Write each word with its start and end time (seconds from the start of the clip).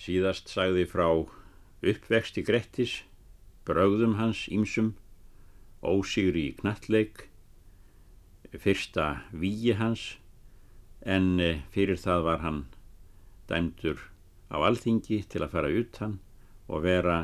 Síðast 0.00 0.48
sagði 0.48 0.86
frá 0.88 1.08
uppvexti 1.12 2.44
Grettis, 2.46 3.02
brögðum 3.68 4.14
hans 4.16 4.46
ímsum, 4.48 4.94
ósigri 5.84 6.46
í 6.48 6.54
knattleik, 6.56 7.26
fyrsta 8.56 9.26
víi 9.42 9.74
hans, 9.76 10.16
en 11.04 11.36
eh, 11.40 11.60
fyrir 11.74 12.00
það 12.00 12.24
var 12.28 12.40
hann 12.44 12.64
dæmdur 13.52 14.00
á 14.48 14.56
alþingi 14.64 15.20
til 15.28 15.44
að 15.44 15.52
fara 15.54 15.70
utan 15.82 16.18
og 16.68 16.84
vera 16.88 17.18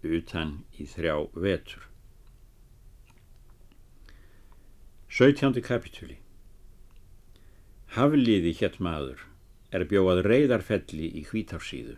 utan 0.00 0.60
í 0.80 0.88
þrjá 0.88 1.16
vetur. 1.36 1.86
17. 5.10 5.60
kapitúli 5.66 6.20
Hafliði 7.96 8.52
hétt 8.60 8.78
maður 8.78 9.29
er 9.70 9.86
bjóað 9.90 10.24
reyðarfelli 10.26 11.10
í 11.20 11.24
hvítársíðu. 11.28 11.96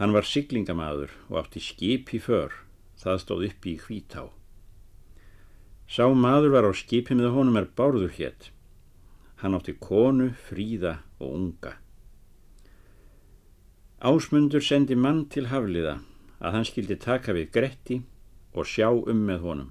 Hann 0.00 0.14
var 0.16 0.26
siglingamaður 0.26 1.12
og 1.28 1.44
átti 1.44 1.62
skip 1.62 2.10
í 2.16 2.18
för, 2.22 2.54
það 2.98 3.20
stóð 3.22 3.44
upp 3.50 3.68
í 3.70 3.76
hvítá. 3.84 4.24
Sá 5.86 6.08
maður 6.10 6.56
var 6.56 6.66
á 6.66 6.72
skipi 6.74 7.14
með 7.14 7.34
honum 7.36 7.60
er 7.60 7.68
bárður 7.76 8.14
hétt. 8.16 8.50
Hann 9.42 9.54
átti 9.54 9.76
konu, 9.78 10.32
fríða 10.48 10.96
og 11.20 11.36
unga. 11.36 11.76
Ásmundur 14.04 14.64
sendi 14.64 14.96
mann 14.96 15.26
til 15.30 15.46
Hafliða 15.52 15.98
að 16.40 16.56
hann 16.56 16.66
skildi 16.68 16.96
taka 17.00 17.36
við 17.36 17.52
Gretti 17.54 18.00
og 18.52 18.68
sjá 18.68 18.90
um 18.90 19.22
með 19.28 19.46
honum. 19.46 19.70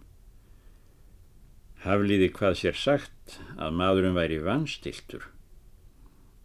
Hafliði 1.84 2.30
hvað 2.38 2.58
sér 2.62 2.80
sagt 2.80 3.38
að 3.60 3.76
maðurum 3.76 4.16
væri 4.16 4.40
vanstiltur, 4.40 5.28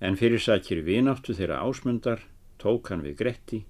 en 0.01 0.19
fyrir 0.19 0.43
sakir 0.43 0.85
vináttu 0.87 1.35
þeirra 1.35 1.63
ásmundar 1.67 2.23
tók 2.59 2.91
hann 2.91 3.03
við 3.07 3.19
Gretti, 3.23 3.65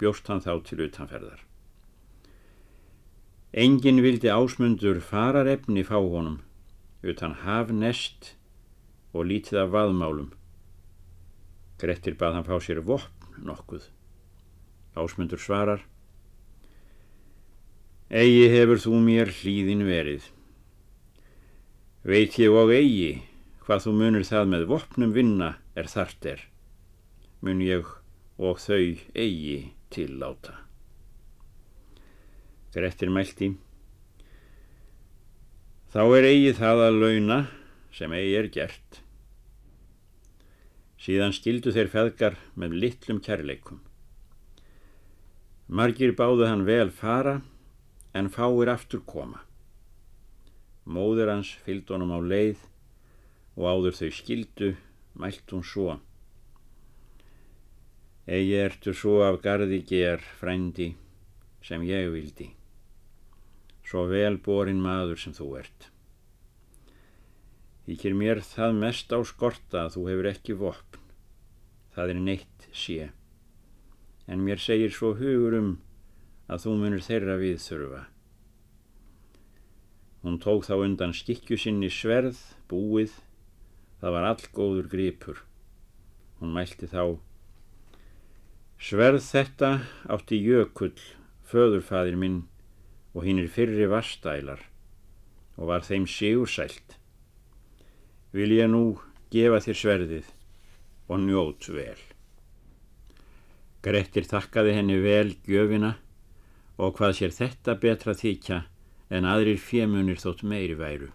bjóst 0.00 0.28
hann 0.28 0.42
þá 0.44 0.60
til 0.66 0.80
utanferðar. 0.86 1.40
Engin 3.52 4.00
vildi 4.04 4.32
ásmundur 4.32 5.00
fararefni 5.04 5.84
fá 5.84 5.98
honum, 6.00 6.40
utan 7.04 7.36
haf 7.44 7.72
nest 7.72 8.34
og 9.12 9.28
lítið 9.28 9.64
af 9.66 9.72
vaðmálum. 9.76 10.30
Grettir 11.80 12.16
bað 12.16 12.38
hann 12.38 12.48
fá 12.48 12.56
sér 12.64 12.80
vopn 12.80 13.42
nokkuð. 13.44 13.88
Ásmundur 14.96 15.40
svarar, 15.40 15.82
Egi 18.12 18.44
hefur 18.52 18.76
þú 18.76 18.98
mér 19.00 19.30
hlýðin 19.32 19.86
verið. 19.88 20.24
Veit 22.04 22.34
ég 22.36 22.52
og 22.52 22.68
eigi 22.68 23.22
hvað 23.64 23.86
þú 23.86 23.92
munur 23.96 24.26
það 24.28 24.50
með 24.52 24.64
vopnum 24.68 25.14
vinna 25.16 25.48
er 25.74 25.88
þart 25.88 26.26
er. 26.28 26.40
Mun 27.42 27.62
ég 27.64 27.86
og 28.38 28.60
þau 28.62 28.98
eigi 29.14 29.72
til 29.92 30.16
láta. 30.20 30.56
Grettir 32.72 33.12
mælti. 33.12 33.52
Þá 35.92 36.02
er 36.16 36.28
eigi 36.30 36.52
það 36.56 36.82
að 36.86 37.00
launa 37.02 37.38
sem 37.92 38.12
eigi 38.16 38.36
er 38.38 38.48
gert. 38.52 39.00
Síðan 41.02 41.34
skildu 41.36 41.72
þeir 41.74 41.90
feðgar 41.92 42.36
með 42.54 42.76
litlum 42.84 43.18
kærleikum. 43.20 43.80
Margir 45.68 46.14
báðu 46.16 46.46
hann 46.46 46.64
vel 46.68 46.90
fara 46.94 47.40
en 48.14 48.28
fáir 48.32 48.70
aftur 48.72 49.02
koma. 49.08 49.42
Móður 50.84 51.30
hans 51.32 51.52
fylgd 51.64 51.92
honum 51.94 52.14
á 52.16 52.20
leið 52.22 52.62
og 53.56 53.68
áður 53.68 53.98
þau 53.98 54.10
skildu 54.14 54.72
mælt 55.14 55.52
hún 55.52 55.64
svo. 55.66 55.98
Egi 58.26 58.54
ertu 58.64 58.94
svo 58.94 59.20
af 59.26 59.40
gardi 59.42 59.80
ger, 59.82 60.20
frændi, 60.40 60.92
sem 61.62 61.82
ég 61.82 62.10
vildi. 62.14 62.52
Svo 63.82 64.06
vel 64.10 64.38
borin 64.38 64.80
maður 64.82 65.18
sem 65.18 65.34
þú 65.34 65.48
ert. 65.58 65.88
Íkir 67.90 68.14
mér 68.14 68.38
það 68.46 68.78
mest 68.78 69.10
á 69.10 69.18
skorta 69.26 69.86
að 69.86 69.96
þú 69.96 70.04
hefur 70.08 70.30
ekki 70.30 70.54
vopn. 70.58 71.00
Það 71.92 72.12
er 72.14 72.20
neitt 72.28 72.68
sé. 72.72 73.10
En 74.30 74.44
mér 74.46 74.62
segir 74.62 74.94
svo 74.94 75.12
hugur 75.18 75.58
um 75.58 75.72
að 76.46 76.62
þú 76.64 76.76
munur 76.78 77.02
þeirra 77.02 77.36
við 77.42 77.58
þurfa. 77.64 78.04
Hún 80.22 80.38
tók 80.38 80.62
þá 80.68 80.76
undan 80.78 81.14
skikju 81.18 81.58
sinni 81.58 81.90
sverð, 81.90 82.38
búið, 82.70 83.16
það 84.02 84.16
var 84.16 84.24
allgóður 84.26 84.88
gripur. 84.90 85.36
Hún 86.40 86.56
mælti 86.56 86.88
þá, 86.90 87.22
sverð 88.82 89.22
þetta 89.22 89.70
átti 90.10 90.40
jökull, 90.42 90.96
föðurfaðir 91.46 92.18
minn 92.18 92.40
og 93.14 93.28
hinn 93.28 93.38
er 93.38 93.50
fyrri 93.52 93.86
vastælar 93.86 94.64
og 95.54 95.70
var 95.70 95.86
þeim 95.86 96.08
sigursælt. 96.10 96.96
Vil 98.34 98.50
ég 98.56 98.72
nú 98.72 98.98
gefa 99.30 99.62
þér 99.62 99.78
sverðið 99.78 100.32
og 101.06 101.22
njót 101.22 101.70
vel. 101.70 102.00
Grettir 103.86 104.26
þakkaði 104.26 104.76
henni 104.80 104.98
vel 105.04 105.36
gjöfina 105.46 105.94
og 106.82 106.96
hvað 106.98 107.18
sér 107.20 107.34
þetta 107.38 107.78
betra 107.78 108.18
þykja 108.18 108.62
en 109.12 109.28
aðrir 109.28 109.60
fjemunir 109.62 110.18
þótt 110.18 110.42
meiri 110.42 110.74
væru. 110.78 111.12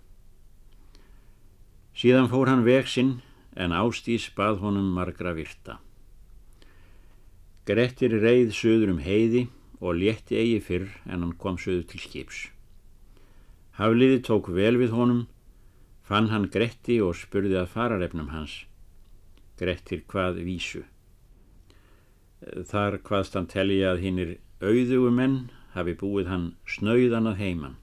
Síðan 1.98 2.28
fór 2.30 2.52
hann 2.52 2.62
veg 2.62 2.86
sinn 2.86 3.16
en 3.58 3.74
ástís 3.74 4.28
bað 4.38 4.60
honum 4.62 4.92
margra 4.94 5.32
virta. 5.34 5.80
Grettir 7.66 8.14
reið 8.22 8.54
söður 8.54 8.94
um 8.94 9.00
heiði 9.02 9.48
og 9.82 9.98
létti 9.98 10.38
eigi 10.38 10.60
fyrr 10.68 10.86
en 11.10 11.24
hann 11.26 11.34
kom 11.42 11.58
söður 11.58 11.88
til 11.90 12.04
skips. 12.04 12.44
Hafliði 13.82 14.22
tók 14.30 14.52
vel 14.54 14.78
við 14.78 14.94
honum, 14.94 15.26
fann 16.06 16.30
hann 16.30 16.48
Gretti 16.54 17.02
og 17.02 17.18
spurði 17.18 17.58
að 17.64 17.74
fararefnum 17.74 18.30
hans. 18.30 18.54
Grettir 19.58 20.06
hvað 20.06 20.42
vísu. 20.46 20.86
Þar 22.46 23.02
hvaðst 23.02 23.34
hann 23.34 23.50
telja 23.50 23.96
að 23.96 24.04
hinn 24.06 24.22
er 24.22 24.38
auðugumenn 24.62 25.48
hafi 25.74 25.98
búið 25.98 26.30
hann 26.30 26.50
snauðan 26.70 27.34
að 27.34 27.42
heiman. 27.42 27.78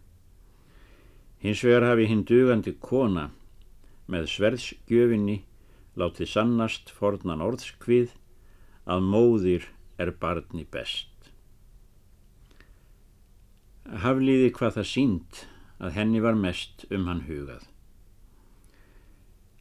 Hins 1.42 1.66
vegar 1.66 1.90
hafi 1.90 2.06
hinn 2.06 2.22
dugandi 2.22 2.78
kona 2.78 3.32
með 4.10 4.28
sverðsgjöfinni 4.34 5.38
látið 6.00 6.30
sannast 6.30 6.90
fornan 6.92 7.42
orðskvið 7.44 8.14
að 8.90 9.06
móðir 9.08 9.68
er 10.00 10.12
barni 10.20 10.66
best. 10.70 11.10
Hafliði 13.84 14.50
hvað 14.56 14.78
það 14.78 14.90
sínt 14.90 15.44
að 15.78 15.96
henni 15.98 16.22
var 16.24 16.36
mest 16.38 16.86
um 16.90 17.06
hann 17.08 17.24
hugað. 17.28 17.66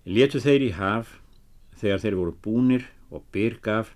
Letu 0.04 0.40
þeir 0.44 0.68
í 0.68 0.72
haf 0.78 1.20
þegar 1.80 2.02
þeir 2.04 2.18
voru 2.20 2.36
búnir 2.44 2.88
og 3.14 3.24
byrgaf 3.36 3.94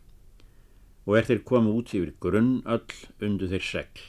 og 1.08 1.18
er 1.18 1.28
þeir 1.28 1.44
komu 1.48 1.74
út 1.80 1.94
yfir 1.96 2.14
grunn 2.24 2.62
öll 2.68 3.00
undu 3.24 3.50
þeir 3.52 3.66
segl. 3.66 4.06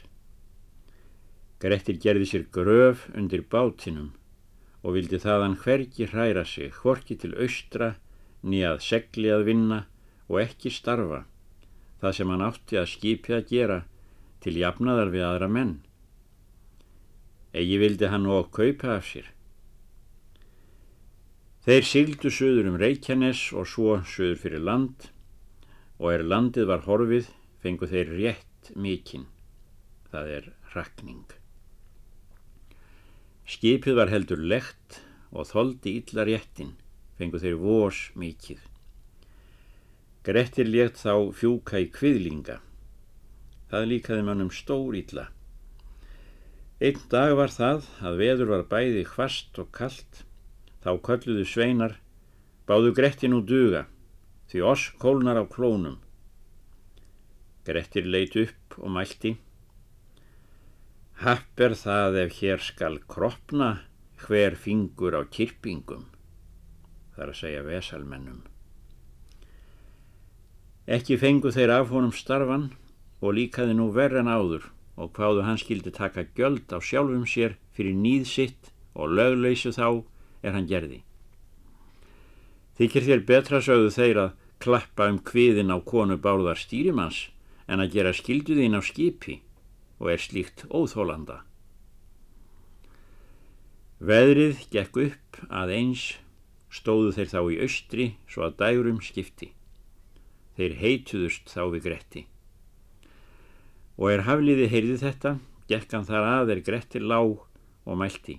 Grettir 1.62 1.98
gerði 2.02 2.26
sér 2.30 2.46
gröf 2.54 3.08
undir 3.18 3.42
bátinum 3.50 4.12
og 4.82 4.94
vildi 4.94 5.18
þaðan 5.22 5.56
hvergi 5.62 6.06
hræra 6.12 6.44
sig, 6.46 6.70
hvorki 6.82 7.16
til 7.18 7.34
austra, 7.34 7.94
nýjað 8.42 8.82
segli 8.84 9.32
að 9.34 9.46
vinna 9.48 9.80
og 10.28 10.42
ekki 10.44 10.70
starfa, 10.70 11.24
það 12.00 12.16
sem 12.18 12.32
hann 12.32 12.44
átti 12.46 12.78
að 12.78 12.90
skipi 12.92 13.34
að 13.34 13.48
gera 13.50 13.78
til 14.44 14.54
jafnaðar 14.60 15.10
við 15.14 15.26
aðra 15.26 15.48
menn. 15.50 15.74
Egi 17.56 17.78
vildi 17.80 18.10
hann 18.12 18.28
og 18.30 18.52
kaupa 18.54 18.94
af 18.98 19.08
sér. 19.08 19.32
Þeir 21.66 21.84
sigldu 21.84 22.30
söður 22.32 22.70
um 22.70 22.78
Reykjanes 22.80 23.48
og 23.52 23.66
svo 23.68 23.98
söður 24.06 24.38
fyrir 24.44 24.62
land 24.64 25.10
og 25.98 26.12
er 26.14 26.24
landið 26.24 26.70
var 26.70 26.86
horfið 26.86 27.32
fengu 27.64 27.90
þeir 27.90 28.14
rétt 28.14 28.72
mikinn, 28.78 29.26
það 30.12 30.32
er 30.38 30.48
rakning. 30.76 31.37
Skipið 33.48 33.96
var 33.96 34.10
heldur 34.12 34.42
lekt 34.44 34.98
og 35.32 35.46
þoldi 35.48 35.94
illa 36.02 36.26
réttin, 36.28 36.74
fengu 37.16 37.40
þeir 37.40 37.54
vós 37.62 38.00
mikið. 38.12 38.60
Grettir 40.26 40.68
létt 40.68 41.00
þá 41.00 41.32
fjúka 41.32 41.80
í 41.80 41.86
kviðlinga. 41.88 42.58
Það 43.72 43.86
líkaði 43.92 44.26
mannum 44.26 44.50
stór 44.52 44.98
illa. 44.98 45.30
Einn 46.84 47.00
dag 47.08 47.32
var 47.40 47.48
það 47.48 47.88
að 48.04 48.20
veður 48.20 48.52
var 48.52 48.66
bæði 48.68 49.06
hvast 49.14 49.56
og 49.62 49.72
kallt, 49.72 50.22
þá 50.84 50.90
kölluðu 51.08 51.48
sveinar, 51.48 51.96
báðu 52.68 52.92
Grettin 53.00 53.38
úr 53.38 53.48
duga, 53.48 53.86
því 54.52 54.64
oss 54.74 54.90
kólnar 55.00 55.40
á 55.40 55.44
klónum. 55.48 55.96
Grettir 57.64 58.04
leit 58.04 58.36
upp 58.36 58.76
og 58.76 58.92
mælti. 58.92 59.38
Happ 61.18 61.58
er 61.58 61.72
það 61.74 62.16
ef 62.20 62.36
hér 62.38 62.60
skal 62.62 63.00
kropna 63.10 63.68
hver 64.22 64.54
fingur 64.54 65.16
á 65.18 65.26
kyrpingum, 65.26 66.04
þar 67.16 67.32
að 67.32 67.38
segja 67.40 67.62
vesalmennum. 67.66 68.44
Ekki 70.86 71.16
fengu 71.18 71.50
þeir 71.50 71.72
af 71.74 71.90
honum 71.90 72.12
starfan 72.14 72.68
og 73.18 73.34
líkaði 73.34 73.74
nú 73.74 73.88
verð 73.96 74.20
en 74.20 74.30
áður 74.30 74.68
og 74.94 75.10
hvaðu 75.18 75.42
hann 75.42 75.58
skildi 75.58 75.90
taka 75.96 76.22
gjöld 76.38 76.70
á 76.70 76.78
sjálfum 76.78 77.26
sér 77.26 77.58
fyrir 77.74 77.98
nýð 77.98 78.30
sitt 78.30 78.70
og 78.94 79.10
lögleysu 79.18 79.74
þá 79.74 80.06
er 80.46 80.54
hann 80.54 80.70
gerði. 80.70 81.02
Þykir 82.78 83.08
þér 83.10 83.26
betra 83.26 83.58
sögðu 83.58 83.90
þeir 83.98 84.22
að 84.28 84.38
klappa 84.62 85.10
um 85.10 85.18
kviðin 85.18 85.74
á 85.74 85.82
konu 85.82 86.14
bárðar 86.14 86.62
stýrimanns 86.62 87.24
en 87.66 87.82
að 87.82 87.98
gera 87.98 88.14
skilduðinn 88.14 88.78
á 88.78 88.82
skipi 88.86 89.40
og 89.98 90.12
er 90.14 90.22
slíkt 90.22 90.64
óþólanda. 90.70 91.42
Veðrið 93.98 94.64
gekk 94.70 94.98
upp 95.08 95.42
að 95.50 95.74
eins 95.74 96.08
stóðu 96.70 97.12
þeir 97.16 97.30
þá 97.34 97.40
í 97.42 97.60
austri 97.66 98.08
svo 98.30 98.46
að 98.46 98.58
dægurum 98.62 99.02
skipti. 99.02 99.52
Þeir 100.58 100.74
heituðust 100.82 101.50
þá 101.50 101.62
við 101.74 101.86
Gretti 101.86 102.26
og 103.98 104.12
er 104.12 104.24
hafliði 104.28 104.68
heyrði 104.70 104.98
þetta, 105.02 105.32
gekk 105.70 105.94
hann 105.96 106.06
þar 106.06 106.26
að 106.30 106.52
er 106.54 106.62
Gretti 106.66 107.00
lág 107.02 107.40
og 107.88 107.98
mælti. 107.98 108.38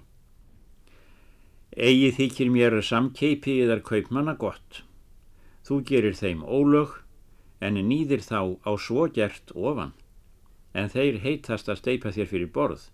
Egi 1.76 2.14
þykir 2.16 2.52
mér 2.54 2.78
samkeipi 2.84 3.60
eðar 3.66 3.84
kaupmanna 3.86 4.38
gott. 4.40 4.84
Þú 5.68 5.82
gerir 5.86 6.16
þeim 6.18 6.46
ólög, 6.48 6.96
en 7.62 7.76
nýðir 7.76 8.24
þá 8.24 8.56
á 8.64 8.72
svo 8.80 9.10
gert 9.14 9.52
ofan, 9.54 9.92
en 10.80 10.92
þeir 10.94 11.20
heitast 11.26 11.70
að 11.70 11.82
steipa 11.82 12.14
þér 12.16 12.32
fyrir 12.32 12.52
borð, 12.56 12.88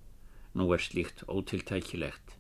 nú 0.58 0.68
er 0.74 0.82
slíkt 0.82 1.24
ótiltækilegt. 1.30 2.36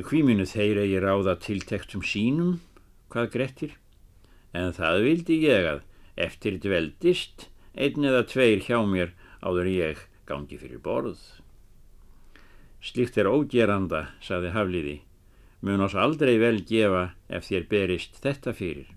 Hví 0.00 0.22
munu 0.24 0.46
þeir 0.48 0.78
eigi 0.84 1.00
ráða 1.02 1.34
tiltektum 1.42 2.04
sínum, 2.06 2.60
hvað 3.12 3.32
Grettir, 3.34 3.72
en 4.54 4.72
það 4.76 5.02
vildi 5.06 5.38
ég 5.42 5.66
að 5.74 5.82
eftir 6.20 6.56
dveldist 6.62 7.48
einn 7.74 8.06
eða 8.06 8.22
tveir 8.30 8.62
hjá 8.64 8.78
mér 8.86 9.12
áður 9.42 9.70
ég 9.70 10.04
gangi 10.30 10.58
fyrir 10.60 10.80
borð. 10.82 11.18
Slikt 12.80 13.18
er 13.20 13.28
ógeranda, 13.28 14.06
saði 14.24 14.54
Hafliði, 14.54 14.96
mun 15.60 15.84
oss 15.84 15.98
aldrei 15.98 16.38
vel 16.40 16.62
gefa 16.64 17.10
ef 17.28 17.50
þér 17.50 17.66
berist 17.72 18.22
þetta 18.24 18.54
fyrir. 18.56 18.94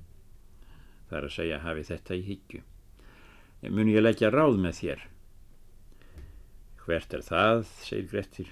Það 1.09 1.17
er 1.19 1.27
að 1.27 1.35
segja 1.35 1.63
hafi 1.65 1.89
þetta 1.89 2.19
í 2.19 2.23
higgju. 2.29 2.63
Mun 3.69 3.87
ég 3.87 4.03
leggja 4.03 4.31
ráð 4.33 4.57
með 4.59 4.79
þér. 4.79 5.05
Hvert 6.83 7.13
er 7.15 7.23
það, 7.23 7.61
segir 7.85 8.09
Grettir. 8.11 8.49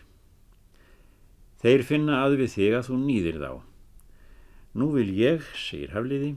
Þeir 1.59 1.83
finna 1.83 2.21
að 2.23 2.37
við 2.39 2.53
þig 2.53 2.77
að 2.77 2.87
þú 2.87 2.99
nýðir 3.01 3.41
þá. 3.41 3.51
Nú 4.79 4.87
vil 4.95 5.09
ég, 5.17 5.43
segir 5.59 5.91
Hafliði, 5.91 6.31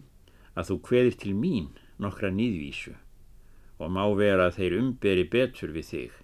að 0.58 0.72
þú 0.72 0.76
kveðir 0.88 1.16
til 1.22 1.34
mín 1.38 1.70
nokkra 2.02 2.32
nýðvísu 2.34 2.96
og 3.78 3.90
má 3.94 4.02
vera 4.18 4.48
að 4.48 4.58
þeir 4.58 4.76
umberi 4.80 5.24
betur 5.30 5.72
við 5.74 5.88
þig. 5.90 6.18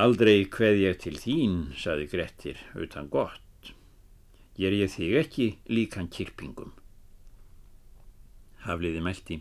Aldrei 0.00 0.44
hveð 0.46 0.80
ég 0.84 0.98
til 1.02 1.16
þín, 1.18 1.60
saði 1.76 2.08
Grettir, 2.08 2.60
utan 2.78 3.08
gott. 3.12 3.72
Ger 4.56 4.76
ég 4.76 4.92
þig 4.92 5.16
ekki 5.24 5.46
líkan 5.72 6.08
kirpingum. 6.12 6.72
Hafliði 8.64 9.04
meldi. 9.04 9.40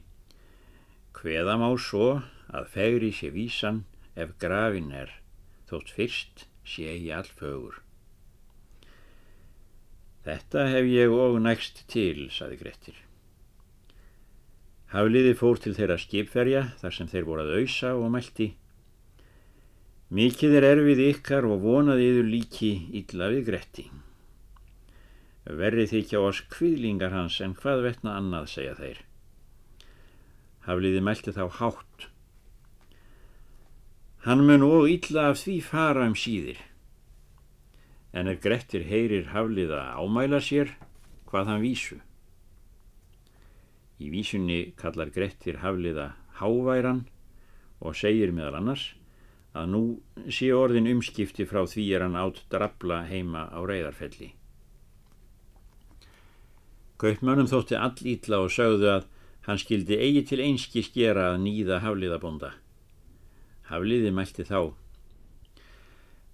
Hveða 1.17 1.57
má 1.59 1.69
svo 1.81 2.21
að 2.53 2.69
fegri 2.73 3.11
sé 3.15 3.31
vísan 3.33 3.83
ef 4.15 4.35
grafin 4.41 4.91
er, 4.93 5.11
þótt 5.69 5.93
fyrst 5.95 6.47
sé 6.67 6.85
ég 6.85 7.11
allfögur. 7.17 7.81
Þetta 10.25 10.65
hef 10.69 10.87
ég 10.89 11.13
og 11.15 11.39
nægst 11.41 11.85
til, 11.89 12.27
saði 12.29 12.59
Grettir. 12.59 12.97
Hafliði 14.89 15.35
fór 15.37 15.59
til 15.61 15.75
þeirra 15.77 15.99
skipferja 16.01 16.63
þar 16.81 16.95
sem 16.95 17.09
þeir 17.09 17.27
voru 17.27 17.45
að 17.45 17.55
auðsa 17.59 17.93
og 17.97 18.09
mælti. 18.13 18.47
Mikið 20.09 20.55
er 20.57 20.65
erfið 20.71 21.03
ykkar 21.05 21.45
og 21.45 21.61
vonaði 21.61 22.07
yður 22.09 22.31
líki 22.33 22.71
illa 23.01 23.29
við 23.29 23.43
gretti. 23.51 23.85
Verrið 25.45 25.93
þykja 25.93 26.23
oss 26.25 26.41
kviðlingar 26.49 27.13
hans 27.13 27.37
en 27.45 27.53
hvað 27.57 27.85
vettna 27.85 28.17
annað, 28.17 28.49
segja 28.55 28.73
þeir. 28.77 29.05
Hafliði 30.69 31.01
mælti 31.01 31.33
þá 31.33 31.45
hátt. 31.59 32.09
Hann 34.25 34.45
mun 34.45 34.65
og 34.67 34.89
illa 34.91 35.29
af 35.31 35.39
því 35.41 35.55
fara 35.65 36.05
um 36.05 36.13
síðir. 36.13 36.59
En 38.13 38.29
er 38.29 38.37
grettir 38.41 38.85
heyrir 38.85 39.31
Hafliða 39.33 39.81
ámæla 39.97 40.39
sér 40.43 40.75
hvað 41.29 41.51
hann 41.51 41.65
vísu. 41.65 41.99
Í 43.99 44.07
vísunni 44.13 44.59
kallar 44.79 45.11
Grettir 45.11 45.59
Hafliða 45.59 46.13
Háværan 46.39 47.03
og 47.83 47.97
segir 47.99 48.31
meðal 48.31 48.61
annars 48.61 48.85
að 49.57 49.71
nú 49.73 49.81
sé 50.31 50.51
orðin 50.55 50.87
umskipti 50.87 51.45
frá 51.49 51.65
því 51.67 51.85
er 51.97 52.05
hann 52.05 52.15
átt 52.19 52.45
drabla 52.53 53.01
heima 53.09 53.47
á 53.51 53.59
reyðarfelli. 53.59 54.31
Kaupmönnum 56.99 57.47
þótti 57.51 57.79
all 57.79 58.07
ítla 58.13 58.41
og 58.45 58.53
sögðu 58.55 58.89
að 58.93 59.07
hann 59.49 59.59
skildi 59.59 59.97
eigi 59.97 60.23
til 60.29 60.39
einski 60.45 60.85
skera 60.85 61.31
að 61.33 61.41
nýða 61.47 61.81
Hafliðabonda. 61.81 62.53
Hafliði 63.73 64.13
mælti 64.13 64.45
þá. 64.45 64.71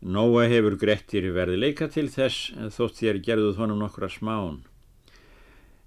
Nóa 0.05 0.45
hefur 0.51 0.75
Grettir 0.77 1.31
verið 1.33 1.63
leika 1.63 1.87
til 1.89 2.09
þess 2.11 2.51
þótt 2.75 2.99
þér 3.01 3.23
gerðuð 3.25 3.61
honum 3.63 3.81
nokkra 3.81 4.11
smán 4.11 4.65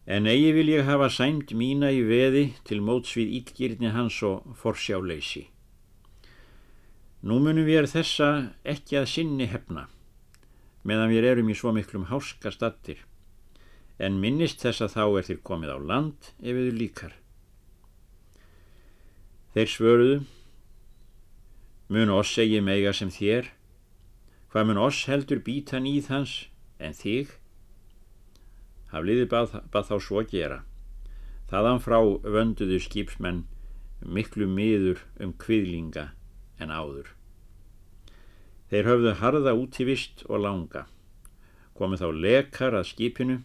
en 0.08 0.24
eigi 0.24 0.54
vil 0.56 0.70
ég 0.72 0.86
hafa 0.88 1.10
sæmt 1.12 1.52
mína 1.52 1.90
í 1.92 2.00
veði 2.08 2.46
til 2.64 2.80
mótsvið 2.80 3.32
ítgirni 3.38 3.90
hans 3.92 4.16
og 4.24 4.54
forsjáleysi. 4.56 5.42
Nú 7.28 7.36
munum 7.44 7.66
við 7.68 7.90
þessa 7.92 8.28
ekki 8.64 8.96
að 9.02 9.10
sinni 9.12 9.48
hefna, 9.52 9.84
meðan 10.88 11.12
við 11.12 11.28
erum 11.28 11.52
í 11.52 11.56
svo 11.58 11.74
miklum 11.76 12.06
háska 12.08 12.54
stattir, 12.54 13.02
en 13.98 14.20
minnist 14.22 14.62
þess 14.62 14.84
að 14.86 14.94
þá 14.94 15.04
er 15.06 15.28
þér 15.28 15.40
komið 15.50 15.74
á 15.74 15.78
land 15.90 16.30
ef 16.38 16.58
við 16.58 16.70
líkar. 16.78 17.14
Þeir 19.54 19.72
svöruðu, 19.74 20.18
mun 21.88 22.14
oss 22.14 22.34
segi 22.36 22.60
meiga 22.62 22.92
sem 22.94 23.10
þér, 23.10 23.50
hvað 24.52 24.70
mun 24.70 24.82
oss 24.86 25.04
heldur 25.10 25.42
býta 25.44 25.80
nýð 25.82 26.10
hans 26.12 26.34
en 26.78 26.94
þig, 26.94 27.32
Hafliði 28.88 29.26
bað, 29.28 29.58
bað 29.72 29.88
þá 29.90 29.96
svo 30.00 30.22
gera. 30.24 30.62
Þaðan 31.48 31.80
frá 31.84 31.98
vönduðu 32.24 32.78
skipsmenn 32.80 33.44
miklu 34.00 34.48
miður 34.48 35.02
um 35.20 35.34
kviðlinga 35.42 36.10
en 36.62 36.72
áður. 36.72 37.10
Þeir 38.68 38.88
höfðu 38.88 39.14
harða 39.20 39.54
útivist 39.56 40.24
og 40.28 40.44
langa. 40.44 40.86
Komið 41.76 42.02
þá 42.04 42.08
lekar 42.24 42.76
að 42.76 42.88
skipinu, 42.90 43.38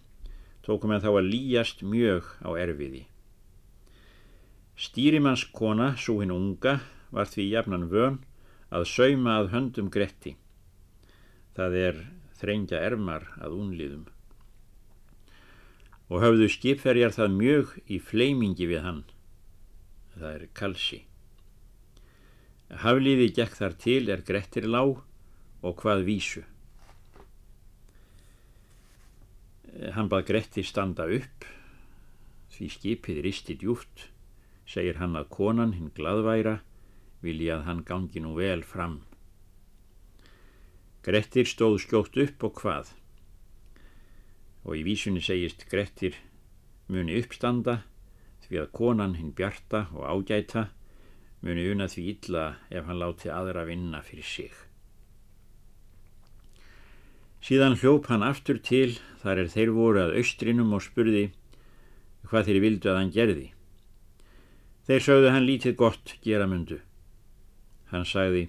tókum 0.65 0.93
en 0.95 1.03
þá 1.03 1.09
að 1.11 1.29
líjast 1.29 1.83
mjög 1.83 2.29
á 2.43 2.49
erfiði. 2.55 3.03
Stýrimanns 4.79 5.45
kona, 5.53 5.93
svo 5.99 6.21
hinn 6.21 6.33
unga, 6.33 6.79
var 7.13 7.29
því 7.29 7.49
jafnan 7.51 7.89
vön 7.91 8.19
að 8.73 8.87
sauma 8.89 9.37
að 9.41 9.53
höndum 9.53 9.91
gretti. 9.93 10.37
Það 11.53 11.79
er 11.83 12.03
þrengja 12.39 12.81
ermar 12.81 13.29
að 13.37 13.59
unliðum 13.59 14.09
og 16.13 16.21
höfðu 16.21 16.45
skipferjar 16.51 17.13
það 17.15 17.35
mjög 17.39 17.73
í 17.89 17.97
fleimingi 17.97 18.67
við 18.69 18.83
hann. 18.85 19.01
Það 20.13 20.29
er 20.29 20.43
kalsi. 20.53 20.99
Hafliði 22.83 23.31
gekk 23.33 23.57
þar 23.57 23.77
til 23.81 24.01
er 24.13 24.21
grettir 24.25 24.67
lág 24.69 24.99
og 25.63 25.77
hvað 25.81 26.05
vísu. 26.05 26.43
Hann 29.91 30.07
bað 30.07 30.27
Gretti 30.29 30.63
standa 30.63 31.09
upp, 31.11 31.43
því 32.55 32.69
skipið 32.71 33.21
risti 33.25 33.57
djúft, 33.59 34.07
segir 34.63 35.01
hann 35.01 35.17
að 35.19 35.27
konan 35.35 35.73
hinn 35.75 35.91
gladværa 35.97 36.61
vilja 37.23 37.57
að 37.57 37.65
hann 37.67 37.83
gangi 37.87 38.23
nú 38.23 38.37
vel 38.37 38.63
fram. 38.63 39.01
Grettir 41.03 41.49
stóð 41.49 41.81
skjótt 41.83 42.15
upp 42.23 42.45
og 42.47 42.61
hvað 42.61 42.93
og 44.63 44.77
í 44.79 44.83
vísunni 44.87 45.19
segist 45.23 45.65
Grettir 45.67 46.15
muni 46.87 47.17
uppstanda 47.19 47.81
því 48.45 48.61
að 48.61 48.71
konan 48.77 49.17
hinn 49.19 49.33
bjarta 49.35 49.87
og 49.91 50.05
ágæta 50.07 50.69
muni 51.43 51.65
una 51.73 51.89
því 51.91 52.03
illa 52.13 52.45
ef 52.71 52.87
hann 52.87 53.01
láti 53.01 53.31
aðra 53.31 53.65
vinna 53.67 53.99
fyrir 54.03 54.27
sig. 54.27 54.53
Síðan 57.43 57.75
hljóp 57.75 58.05
hann 58.07 58.23
aftur 58.23 58.55
til 58.63 58.93
þar 59.19 59.41
er 59.41 59.49
þeir 59.51 59.71
voru 59.75 59.99
að 59.99 60.13
austrinum 60.21 60.69
og 60.77 60.85
spurði 60.85 61.23
hvað 62.29 62.47
þeir 62.47 62.59
vildu 62.63 62.91
að 62.91 62.99
hann 63.01 63.11
gerði. 63.11 63.47
Þeir 64.87 65.03
sögðu 65.03 65.31
hann 65.33 65.47
lítið 65.47 65.75
gott 65.79 66.13
gera 66.23 66.47
mundu. 66.47 66.77
Hann 67.91 68.07
sagði, 68.07 68.45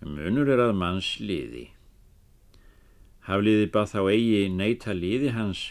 munur 0.00 0.48
er 0.48 0.62
að 0.64 0.72
manns 0.80 1.10
liði. 1.20 1.66
Hafliði 3.28 3.68
bað 3.76 3.92
þá 3.92 4.00
eigi 4.14 4.40
neyta 4.56 4.96
liði 4.96 5.34
hans 5.36 5.66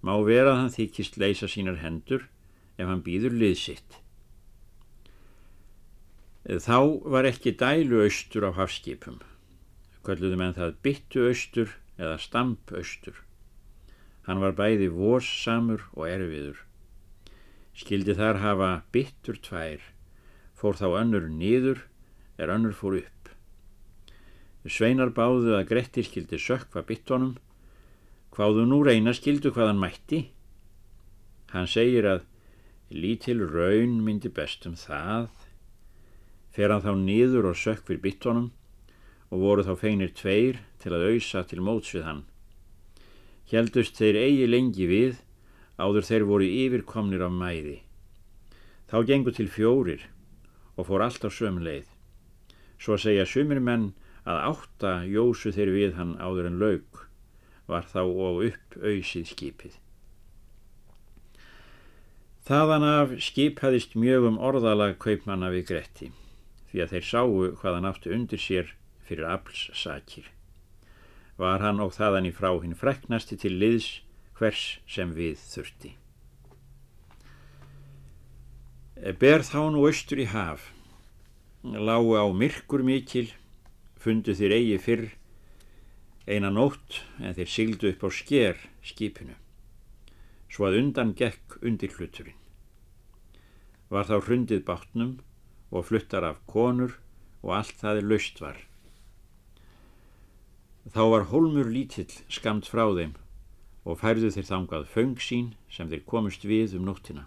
má 0.00 0.16
vera 0.24 0.54
að 0.54 0.60
hann 0.62 0.72
þykist 0.72 1.20
leysa 1.20 1.50
sínar 1.52 1.82
hendur 1.84 2.24
ef 2.80 2.88
hann 2.88 3.04
býður 3.04 3.36
liðsitt. 3.44 4.00
Þá 6.48 6.80
var 7.12 7.28
ekki 7.28 7.52
dælu 7.60 8.02
austur 8.04 8.48
á 8.48 8.56
hafskipum. 8.56 9.20
Kölluðu 10.04 10.36
menn 10.36 10.56
það 10.56 10.74
byttu 10.84 11.28
austur 11.30 11.70
eða 11.96 12.18
stamp 12.20 12.72
austur. 12.76 13.16
Hann 14.26 14.40
var 14.42 14.52
bæði 14.56 14.90
vorsamur 14.92 15.86
og 15.94 16.08
erfiður. 16.08 16.58
Skildi 17.74 18.14
þar 18.16 18.40
hafa 18.42 18.70
byttur 18.94 19.38
tvær, 19.44 19.80
fór 20.54 20.76
þá 20.78 20.86
önnur 21.00 21.28
niður 21.28 21.80
er 22.38 22.52
önnur 22.52 22.76
fór 22.76 22.98
upp. 23.00 23.30
Sveinar 24.64 25.12
báðu 25.12 25.56
að 25.58 25.66
Grettir 25.72 26.06
skildi 26.06 26.38
sökva 26.40 26.84
byttonum, 26.88 27.34
hvaðu 28.32 28.64
nú 28.68 28.80
reyna 28.86 29.12
skildu 29.16 29.52
hvaðan 29.52 29.80
mætti. 29.80 30.20
Hann 31.52 31.68
segir 31.68 32.08
að 32.08 32.24
lítil 32.92 33.42
raun 33.44 33.98
myndi 34.04 34.32
bestum 34.32 34.76
það, 34.78 35.28
fer 36.54 36.72
hann 36.72 36.84
þá 36.84 36.92
niður 37.00 37.50
og 37.52 37.58
sökvir 37.60 38.00
byttonum 38.04 38.52
og 39.34 39.40
voru 39.42 39.64
þá 39.66 39.74
feinir 39.80 40.12
tveir 40.14 40.60
til 40.78 40.92
að 40.94 41.08
auðsa 41.08 41.42
til 41.50 41.62
móts 41.66 41.90
við 41.96 42.04
hann. 42.06 42.22
Hjeldust 43.50 43.98
þeir 43.98 44.20
eigi 44.20 44.46
lengi 44.46 44.86
við, 44.86 45.16
áður 45.74 46.06
þeir 46.06 46.26
voru 46.28 46.46
yfirkomnir 46.46 47.24
af 47.26 47.34
mæði. 47.34 47.80
Þá 48.86 48.96
gengu 49.08 49.34
til 49.34 49.48
fjórir 49.50 50.04
og 50.78 50.86
fór 50.86 51.02
allt 51.02 51.26
á 51.26 51.30
sömu 51.34 51.64
leið. 51.66 51.88
Svo 52.78 52.94
segja 53.00 53.24
sumir 53.26 53.58
menn 53.58 53.90
að 54.22 54.44
átta 54.52 54.92
jósu 55.10 55.50
þeir 55.56 55.72
við 55.74 55.96
hann 55.98 56.14
áður 56.22 56.52
en 56.52 56.60
lauk, 56.62 57.02
var 57.66 57.90
þá 57.90 58.04
og 58.04 58.44
upp 58.52 58.78
auðsið 58.78 59.26
skipið. 59.32 59.74
Þaðan 62.44 62.86
af 62.86 63.18
skiphaðist 63.24 63.98
mjög 63.98 64.30
um 64.30 64.38
orðalag 64.38 64.98
kaupmanna 65.02 65.50
við 65.50 65.68
Gretti, 65.72 66.10
því 66.70 66.82
að 66.84 66.90
þeir 66.94 67.06
sáu 67.10 67.28
hvað 67.58 67.78
hann 67.80 67.90
áttu 67.90 68.14
undir 68.14 68.40
sér 68.40 68.74
fyrir 69.08 69.28
aflssakir. 69.28 70.30
Var 71.40 71.62
hann 71.64 71.82
og 71.82 71.94
þaðan 71.96 72.28
í 72.30 72.32
frá 72.34 72.52
hinn 72.54 72.78
freknasti 72.78 73.38
til 73.40 73.56
liðs 73.58 73.88
hvers 74.38 74.78
sem 74.90 75.12
við 75.16 75.38
þurfti. 75.40 75.94
Ber 79.20 79.42
þá 79.42 79.60
nú 79.74 79.84
austur 79.88 80.22
í 80.22 80.28
haf, 80.30 80.70
lágu 81.64 82.14
á 82.14 82.24
myrkur 82.30 82.84
mikil, 82.86 83.26
fundu 83.98 84.34
þér 84.36 84.54
eigi 84.58 84.78
fyrr 84.84 85.06
eina 86.26 86.48
nótt 86.48 87.02
en 87.20 87.34
þeir 87.36 87.50
sigldu 87.50 87.90
upp 87.92 88.04
á 88.06 88.10
sker 88.16 88.60
skipinu, 88.84 89.34
svo 90.48 90.68
að 90.68 90.78
undan 90.80 91.12
gekk 91.18 91.58
undir 91.60 91.92
hluturinn. 91.98 92.38
Var 93.92 94.08
þá 94.08 94.16
hrundið 94.24 94.62
bátnum 94.64 95.18
og 95.70 95.88
fluttar 95.90 96.24
af 96.24 96.40
konur 96.48 96.96
og 97.42 97.52
allt 97.58 97.76
það 97.82 98.00
er 98.00 98.08
laust 98.08 98.40
var. 98.40 98.56
Þá 100.84 101.02
var 101.08 101.22
holmur 101.30 101.70
lítill 101.72 102.12
skamt 102.28 102.66
frá 102.68 102.84
þeim 102.92 103.14
og 103.88 104.00
færðu 104.00 104.28
þeir 104.34 104.48
þangað 104.48 104.90
föng 104.92 105.14
sín 105.20 105.54
sem 105.72 105.88
þeir 105.88 106.04
komust 106.08 106.44
við 106.44 106.74
um 106.76 106.84
nóttina. 106.88 107.24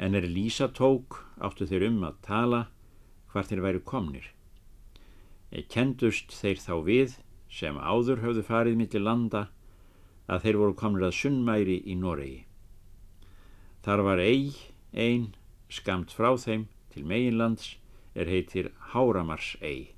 En 0.00 0.16
er 0.16 0.24
Lísa 0.28 0.68
tók 0.72 1.22
áttu 1.40 1.68
þeir 1.68 1.88
um 1.90 2.02
að 2.08 2.20
tala 2.24 2.62
hvar 3.32 3.44
þeir 3.48 3.62
væru 3.64 3.82
komnir. 3.84 4.30
Eð 5.52 5.68
kendust 5.72 6.32
þeir 6.32 6.60
þá 6.60 6.74
við 6.84 7.16
sem 7.52 7.76
áður 7.76 8.24
höfðu 8.24 8.44
farið 8.48 8.78
mitt 8.80 8.96
í 8.96 9.02
landa 9.02 9.46
að 10.26 10.46
þeir 10.46 10.60
voru 10.60 10.76
komnir 10.76 11.08
að 11.08 11.18
sunnmæri 11.20 11.78
í 11.84 11.96
Noregi. 12.00 12.46
Þar 13.84 14.04
var 14.08 14.24
eig 14.24 14.56
ein 14.92 15.34
skamt 15.68 16.16
frá 16.16 16.32
þeim 16.40 16.64
til 16.92 17.04
meginlands 17.04 17.76
er 18.16 18.32
heitir 18.32 18.72
Háramars 18.92 19.54
eig. 19.60 19.95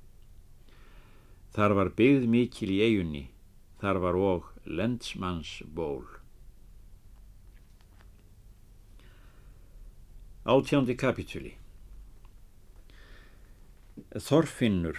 Þar 1.55 1.75
var 1.77 1.89
byggð 1.97 2.27
mikil 2.29 2.69
í 2.69 2.81
eigunni, 2.85 3.23
þar 3.81 3.99
var 4.03 4.17
og 4.19 4.49
lendsmanns 4.65 5.59
ból. 5.65 6.05
Átjándi 10.49 10.95
kapitúli 10.95 11.55
Þorfinnur, 14.09 14.97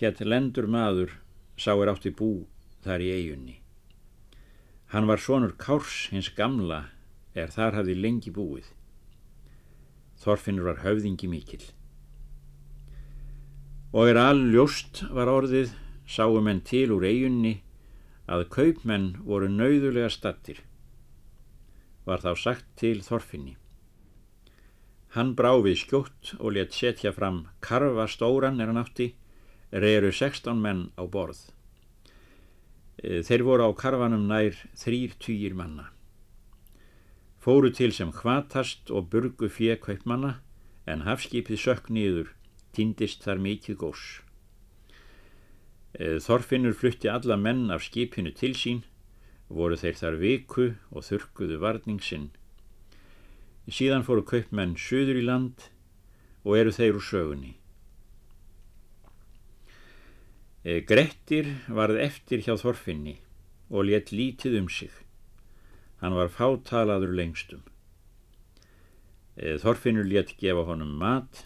hétt 0.00 0.20
lendur 0.20 0.66
maður, 0.68 1.12
sá 1.56 1.72
er 1.76 1.92
átti 1.92 2.10
bú 2.12 2.46
þar 2.84 3.04
í 3.04 3.10
eigunni. 3.14 3.60
Hann 4.90 5.06
var 5.06 5.22
sonur 5.22 5.54
Kárs 5.56 6.08
hins 6.10 6.32
gamla 6.34 6.88
er 7.32 7.52
þar 7.54 7.78
hafði 7.78 7.94
lengi 7.94 8.32
búið. 8.34 8.66
Þorfinnur 10.20 10.66
var 10.72 10.82
höfðingi 10.82 11.30
mikil. 11.30 11.62
Og 13.94 14.10
er 14.10 14.18
all 14.20 14.42
ljóst 14.50 15.04
var 15.14 15.30
orðið 15.30 15.72
sáu 16.10 16.40
menn 16.42 16.64
til 16.66 16.90
úr 16.96 17.06
eigunni 17.06 17.60
að 18.26 18.48
kaupmenn 18.54 19.12
voru 19.26 19.48
nauðulega 19.50 20.10
stattir. 20.10 20.58
Var 22.06 22.22
þá 22.24 22.32
sagt 22.38 22.66
til 22.80 23.02
Þorfinni. 23.06 23.54
Hann 25.14 25.34
brá 25.38 25.52
við 25.62 25.80
skjótt 25.84 26.34
og 26.38 26.54
let 26.56 26.74
setja 26.74 27.12
fram 27.14 27.44
karfa 27.62 28.06
stóran 28.10 28.60
er 28.62 28.70
hann 28.70 28.82
átti, 28.82 29.12
reyru 29.70 30.10
16 30.10 30.58
menn 30.62 30.84
á 30.98 31.02
borð. 31.06 31.48
E, 32.98 33.22
þeir 33.26 33.46
voru 33.46 33.66
á 33.66 33.70
karfanum 33.74 34.26
nær 34.30 34.54
þrýr 34.78 35.14
týjir 35.22 35.54
manna. 35.58 35.90
Fóru 37.42 37.70
til 37.74 37.94
sem 37.96 38.10
hvatast 38.14 38.90
og 38.90 39.10
burgu 39.10 39.48
fjö 39.50 39.78
kaupmanna 39.82 40.38
en 40.86 41.06
hafskipið 41.06 41.62
sökk 41.66 41.90
nýður, 41.90 42.34
týndist 42.74 43.22
þar 43.26 43.42
mikið 43.42 43.78
gós. 43.82 44.02
Eh, 46.00 46.16
Þorfinnur 46.16 46.72
flutti 46.72 47.10
alla 47.12 47.36
menn 47.36 47.68
af 47.74 47.82
skipinu 47.84 48.30
til 48.32 48.54
sín, 48.56 48.78
voru 49.52 49.76
þeir 49.76 49.98
þar 49.98 50.16
viku 50.22 50.66
og 50.88 51.04
þurkuðu 51.04 51.58
varningsinn. 51.60 52.30
Síðan 53.68 54.06
fóru 54.06 54.24
kaupmenn 54.24 54.78
söður 54.80 55.20
í 55.20 55.26
land 55.26 55.68
og 56.46 56.56
eru 56.56 56.72
þeir 56.72 56.96
úr 56.96 57.04
sögunni. 57.04 57.52
Eh, 60.64 60.80
Grettir 60.88 61.52
varð 61.68 62.00
eftir 62.00 62.40
hjá 62.48 62.56
Þorfinni 62.56 63.18
og 63.68 63.84
let 63.92 64.08
lítið 64.08 64.56
um 64.62 64.72
sig. 64.72 64.92
Hann 66.00 66.16
var 66.16 66.32
fátalaður 66.32 67.12
lengstum. 67.12 67.60
Eh, 69.36 69.60
Þorfinnur 69.60 70.08
let 70.08 70.38
gefa 70.40 70.64
honum 70.64 70.96
mat 70.96 71.44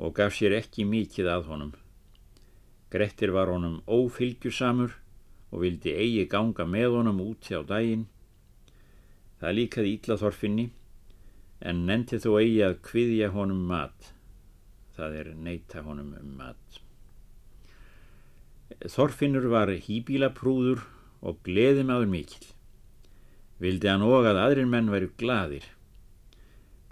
og 0.00 0.16
gaf 0.16 0.32
sér 0.40 0.56
ekki 0.56 0.88
mikið 0.88 1.36
að 1.36 1.52
honum. 1.52 1.76
Grettir 2.90 3.32
var 3.34 3.50
honum 3.50 3.80
ófylgjusamur 3.90 4.94
og 5.50 5.62
vildi 5.62 5.94
eigi 5.96 6.26
ganga 6.30 6.66
með 6.70 6.98
honum 7.00 7.22
úti 7.24 7.56
á 7.58 7.62
daginn. 7.66 8.06
Það 9.40 9.56
líkaði 9.58 9.94
Íllaþorfinni 9.96 10.66
en 11.66 11.84
nefndi 11.88 12.20
þó 12.22 12.30
eigi 12.40 12.62
að 12.66 12.80
kviðja 12.86 13.30
honum 13.34 13.62
mat. 13.70 14.12
Það 14.96 15.18
er 15.20 15.32
neyta 15.48 15.82
honum 15.84 16.14
um 16.16 16.34
mat. 16.38 16.80
Þorfinnur 18.86 19.48
var 19.50 19.70
hýbílaprúður 19.70 20.82
og 21.26 21.42
gleðum 21.46 21.92
aður 21.94 22.10
mikil. 22.12 22.46
Vildi 23.62 23.88
hann 23.88 24.04
og 24.04 24.26
að 24.28 24.40
aðrir 24.42 24.68
menn 24.68 24.90
væru 24.92 25.10
gladir. 25.18 25.64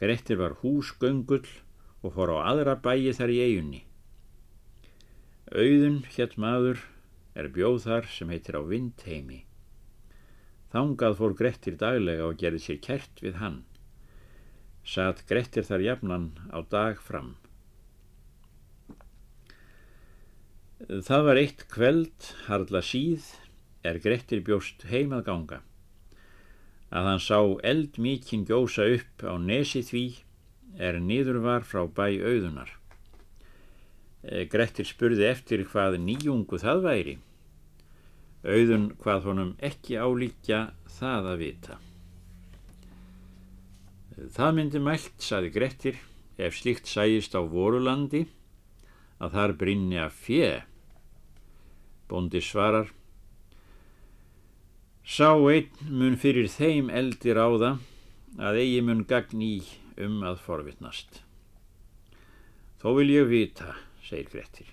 Grettir 0.00 0.40
var 0.40 0.58
húsgöngull 0.62 1.46
og 2.02 2.14
fór 2.16 2.34
á 2.40 2.50
aðra 2.50 2.76
bæi 2.80 3.12
þar 3.16 3.32
í 3.32 3.42
eigunni. 3.44 3.82
Auðun 5.52 6.00
hétt 6.14 6.38
maður 6.40 6.80
er 7.36 7.50
bjóð 7.52 7.82
þar 7.84 8.06
sem 8.08 8.30
heitir 8.32 8.56
á 8.56 8.62
vindheimi. 8.64 9.42
Þangað 10.72 11.16
fór 11.18 11.34
Grettir 11.36 11.76
daglega 11.78 12.24
og 12.30 12.38
gerði 12.40 12.62
sér 12.64 12.78
kert 12.82 13.20
við 13.20 13.36
hann. 13.42 13.58
Satt 14.84 15.20
Grettir 15.28 15.66
þar 15.68 15.84
jafnan 15.84 16.24
á 16.48 16.64
dag 16.64 17.00
fram. 17.00 17.34
Það 20.84 21.26
var 21.28 21.40
eitt 21.40 21.62
kveld, 21.72 22.30
harla 22.48 22.80
síð, 22.82 23.28
er 23.84 24.00
Grettir 24.00 24.42
bjóst 24.44 24.86
heimað 24.88 25.26
ganga. 25.28 25.60
Að 26.88 27.10
hann 27.10 27.22
sá 27.22 27.38
eld 27.62 28.00
mikinn 28.00 28.46
gjósa 28.48 28.88
upp 28.96 29.24
á 29.28 29.36
nesi 29.36 29.84
því 29.84 30.04
er 30.80 30.98
niður 31.00 31.40
var 31.44 31.68
frá 31.68 31.84
bæ 31.86 32.08
auðunar. 32.18 32.72
Eh, 34.24 34.46
Grettir 34.48 34.88
spurði 34.88 35.26
eftir 35.28 35.64
hvað 35.68 35.98
nýjungu 36.00 36.60
það 36.62 36.82
væri. 36.86 37.16
Auðun 38.44 38.90
hvað 39.00 39.28
honum 39.28 39.52
ekki 39.64 39.98
álíkja 40.00 40.60
það 40.98 41.30
að 41.32 41.42
vita. 41.42 41.78
Það 44.34 44.52
myndi 44.56 44.80
mælt, 44.80 45.14
saði 45.18 45.50
Grettir, 45.52 45.96
ef 46.38 46.56
slikt 46.56 46.88
sæjist 46.88 47.34
á 47.36 47.42
vorulandi, 47.42 48.24
að 49.20 49.36
þar 49.36 49.56
brinni 49.60 49.98
að 50.00 50.20
fjö. 50.24 50.50
Bondi 52.08 52.40
svarar, 52.44 52.92
Sá 55.04 55.36
einn 55.36 55.68
mun 55.92 56.14
fyrir 56.16 56.46
þeim 56.48 56.86
eldir 56.88 57.36
á 57.36 57.44
það 57.60 57.80
að 58.40 58.60
eigi 58.62 58.78
mun 58.80 59.02
gagn 59.04 59.42
í 59.44 59.56
um 60.00 60.22
að 60.24 60.38
forvittnast. 60.40 61.18
Þó 62.80 62.94
vil 62.96 63.10
ég 63.12 63.28
vita, 63.28 63.74
segir 64.04 64.28
Grettir. 64.30 64.68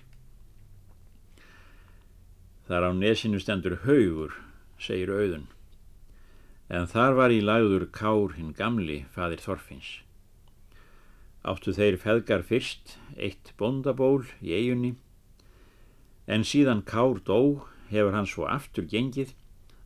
Þar 2.68 2.88
á 2.88 2.90
nesinu 2.94 3.40
stendur 3.42 3.80
haugur, 3.86 4.36
segir 4.78 5.10
auðun, 5.10 5.48
en 6.70 6.88
þar 6.88 7.18
var 7.18 7.34
í 7.34 7.40
lagður 7.42 7.88
Kár 7.92 8.36
hinn 8.36 8.54
gamli, 8.56 9.02
fadir 9.12 9.42
Þorfinns. 9.42 10.00
Áttu 11.42 11.74
þeir 11.74 11.98
feðgar 11.98 12.44
fyrst 12.46 12.96
eitt 13.18 13.50
bondaból 13.58 14.22
í 14.40 14.54
eigunni, 14.54 14.94
en 16.30 16.46
síðan 16.46 16.84
Kár 16.86 17.18
dó 17.26 17.66
hefur 17.90 18.14
hann 18.14 18.28
svo 18.30 18.46
aftur 18.48 18.86
gengið 18.88 19.34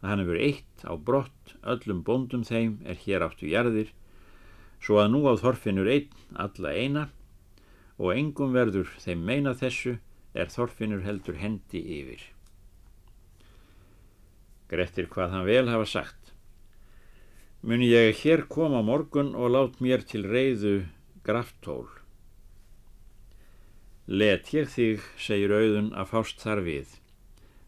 að 0.03 0.11
hann 0.11 0.23
hefur 0.23 0.43
eitt 0.43 0.85
á 0.85 0.93
brott 0.95 1.55
öllum 1.65 2.03
bóndum 2.07 2.45
þeim 2.47 2.79
er 2.85 2.99
hér 3.07 3.25
áttu 3.27 3.49
jarðir 3.51 3.93
svo 4.83 5.01
að 5.01 5.11
nú 5.15 5.25
á 5.27 5.35
Þorfinnur 5.41 5.89
einn 5.91 6.13
alla 6.45 6.75
eina 6.77 7.07
og 7.97 8.13
engum 8.13 8.55
verður 8.57 8.91
þeim 9.03 9.25
meina 9.25 9.55
þessu 9.57 9.97
er 10.37 10.51
Þorfinnur 10.53 11.05
heldur 11.07 11.39
hendi 11.41 11.81
yfir. 11.99 12.23
Grettir 14.69 15.09
hvað 15.13 15.33
hann 15.33 15.47
vel 15.47 15.69
hafa 15.71 15.87
sagt. 15.89 16.33
Muni 17.63 17.89
ég 17.89 18.19
hér 18.21 18.45
koma 18.51 18.83
morgun 18.85 19.33
og 19.35 19.53
lát 19.55 19.81
mér 19.81 20.05
til 20.05 20.27
reyðu 20.27 20.77
graftól. 21.27 21.89
Let 24.07 24.53
ég 24.55 24.69
þig, 24.71 25.03
segir 25.19 25.55
auðun, 25.55 25.91
að 25.97 26.13
fást 26.13 26.43
þar 26.45 26.63
við 26.67 26.95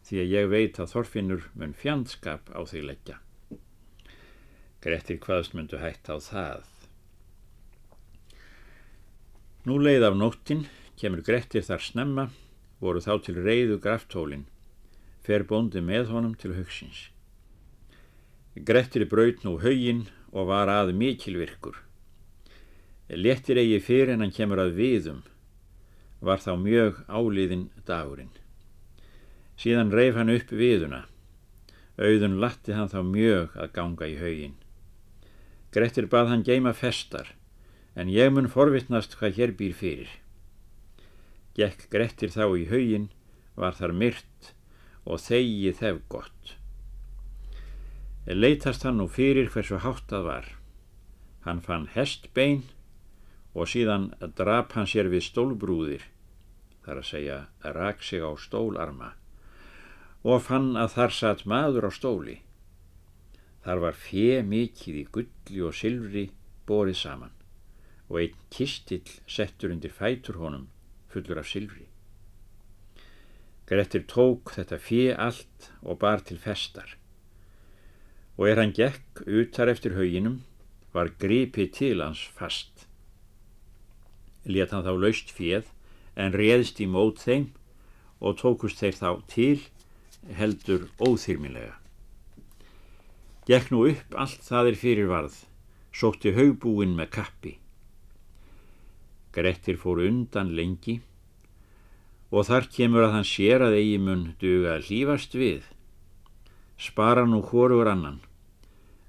því 0.09 0.21
að 0.23 0.31
ég 0.33 0.47
veit 0.49 0.79
að 0.81 0.93
Þorfinnur 0.93 1.43
mun 1.53 1.75
fjandskap 1.77 2.47
á 2.49 2.65
því 2.65 2.79
leggja. 2.87 3.19
Grettir 4.81 5.19
hvaðst 5.21 5.53
myndu 5.53 5.77
hægt 5.83 6.09
á 6.09 6.17
það. 6.17 6.78
Nú 9.69 9.75
leið 9.77 10.01
af 10.07 10.15
nóttin, 10.17 10.63
kemur 10.97 11.19
Grettir 11.21 11.61
þar 11.61 11.83
snemma, 11.85 12.23
voru 12.81 13.03
þá 13.05 13.19
til 13.21 13.35
reyðu 13.37 13.75
graftólin, 13.83 14.47
fer 15.21 15.43
bóndi 15.45 15.83
með 15.85 16.09
honum 16.09 16.31
til 16.33 16.55
hugsins. 16.55 17.03
Grettir 18.65 19.05
braut 19.11 19.45
nú 19.45 19.59
haugin 19.61 20.07
og 20.33 20.49
var 20.49 20.71
að 20.73 20.95
mikilvirkur. 20.97 21.77
Lettir 23.13 23.61
eigi 23.61 23.77
fyrir 23.85 24.15
en 24.15 24.25
hann 24.25 24.33
kemur 24.33 24.63
að 24.63 24.73
viðum, 24.79 25.21
var 26.25 26.41
þá 26.41 26.55
mjög 26.65 27.03
áliðin 27.05 27.69
dagurinn. 27.85 28.33
Síðan 29.53 29.93
reif 29.93 30.17
hann 30.17 30.33
upp 30.33 30.49
viðuna. 30.49 31.03
Auðun 32.01 32.41
latti 32.41 32.73
hann 32.73 32.89
þá 32.89 33.03
mjög 33.05 33.53
að 33.53 33.75
ganga 33.77 34.09
í 34.09 34.17
haugin. 34.17 34.57
Grettir 35.69 36.09
bað 36.09 36.33
hann 36.33 36.47
geima 36.47 36.73
festar, 36.73 37.35
en 37.95 38.09
ég 38.09 38.31
mun 38.33 38.49
forvittnast 38.49 39.15
hvað 39.19 39.37
hér 39.37 39.53
býr 39.57 39.75
fyrir. 39.75 40.11
Gekk 41.57 41.89
Grettir 41.91 42.31
þá 42.31 42.45
í 42.55 42.67
haugin, 42.69 43.09
var 43.59 43.75
þar 43.75 43.93
myrt 44.01 44.53
og 45.05 45.19
þegi 45.23 45.73
þef 45.79 46.01
gott. 46.11 46.55
Leitast 48.29 48.85
hann 48.85 48.99
nú 49.01 49.07
fyrir 49.09 49.49
hversu 49.49 49.79
háttað 49.81 50.27
var. 50.27 50.49
Hann 51.45 51.63
fann 51.65 51.87
hestbein 51.95 52.67
og 53.57 53.71
síðan 53.71 54.11
drap 54.37 54.75
hann 54.77 54.87
sér 54.87 55.09
við 55.09 55.25
stólbrúðir, 55.31 56.03
þar 56.85 57.01
að 57.01 57.09
segja 57.09 57.39
rak 57.63 58.05
sig 58.05 58.21
á 58.21 58.31
stólarma 58.37 59.15
og 60.19 60.41
fann 60.43 60.73
að 60.75 60.93
þar 60.97 61.13
satt 61.15 61.43
maður 61.47 61.87
á 61.87 61.91
stóli. 61.95 62.37
Þar 63.63 63.83
var 63.85 63.95
fjö 63.95 64.39
mikið 64.43 65.01
í 65.01 65.05
gulli 65.15 65.61
og 65.63 65.75
silfri 65.75 66.25
borið 66.67 66.97
saman 66.99 67.38
og 68.09 68.21
einn 68.21 68.37
kistill 68.53 69.15
settur 69.29 69.73
undir 69.73 69.93
fætur 69.93 70.41
honum 70.41 70.67
fullur 71.09 71.41
af 71.41 71.49
silfri. 71.49 71.85
Grettir 73.69 74.05
tók 74.09 74.55
þetta 74.55 74.81
fjö 74.81 75.13
allt 75.13 75.71
og 75.81 76.01
bar 76.01 76.25
til 76.25 76.41
festar 76.41 76.99
og 78.39 78.47
er 78.47 78.61
hann 78.61 78.71
gekk 78.71 79.19
utar 79.27 79.67
eftir 79.67 79.97
hauginum 79.97 80.39
var 80.95 81.11
gripið 81.19 81.73
til 81.75 81.99
hans 82.01 82.21
fast. 82.37 82.85
Let 84.47 84.71
hann 84.71 84.85
þá 84.87 84.93
laust 84.95 85.33
fjöð 85.35 85.67
en 86.15 86.37
réðst 86.39 86.79
í 86.79 86.87
mót 86.87 87.19
þeim 87.25 87.49
og 88.23 88.39
tókust 88.39 88.79
þeir 88.79 88.95
þá 88.95 89.09
til 89.33 89.59
heldur 90.39 90.87
óþyrmilega. 91.03 91.75
Gekk 93.49 93.73
nú 93.73 93.83
upp 93.91 94.15
allt 94.23 94.43
það 94.47 94.71
er 94.71 94.79
fyrir 94.79 95.11
varð, 95.11 95.35
sótti 95.91 96.31
haugbúin 96.37 96.95
með 96.95 97.11
kappi. 97.19 97.53
Grettir 99.35 99.77
fór 99.77 100.01
undan 100.07 100.55
lengi 100.57 100.99
og 102.29 102.45
þar 102.45 102.67
kemur 102.73 103.07
að 103.07 103.13
hann 103.15 103.27
sér 103.27 103.65
að 103.65 103.75
eigi 103.79 103.99
mun 104.01 104.23
duga 104.41 104.75
að 104.75 104.89
hlýfast 104.89 105.35
við. 105.37 105.63
Spara 106.77 107.25
nú 107.25 107.41
hóruður 107.49 107.89
annan, 107.93 108.19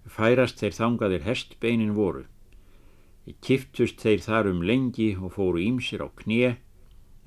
færast 0.08 0.60
þeir 0.60 0.76
þangaðir 0.78 1.26
hestbeinin 1.28 1.94
voru. 1.96 2.24
Kiftust 3.44 4.00
þeir 4.02 4.24
þar 4.24 4.48
um 4.50 4.62
lengi 4.66 5.12
og 5.20 5.36
fóru 5.36 5.60
ímsir 5.62 6.02
á 6.02 6.08
knie, 6.22 6.56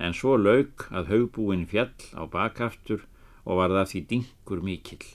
en 0.02 0.12
svo 0.12 0.34
lauk 0.36 0.88
að 0.90 1.12
haugbúin 1.14 1.64
fjall 1.70 1.94
á 2.18 2.22
bakaftur 2.28 3.06
og 3.46 3.62
var 3.62 3.72
það 3.72 3.90
því 3.92 4.02
dingur 4.10 4.64
mikill. 4.66 5.06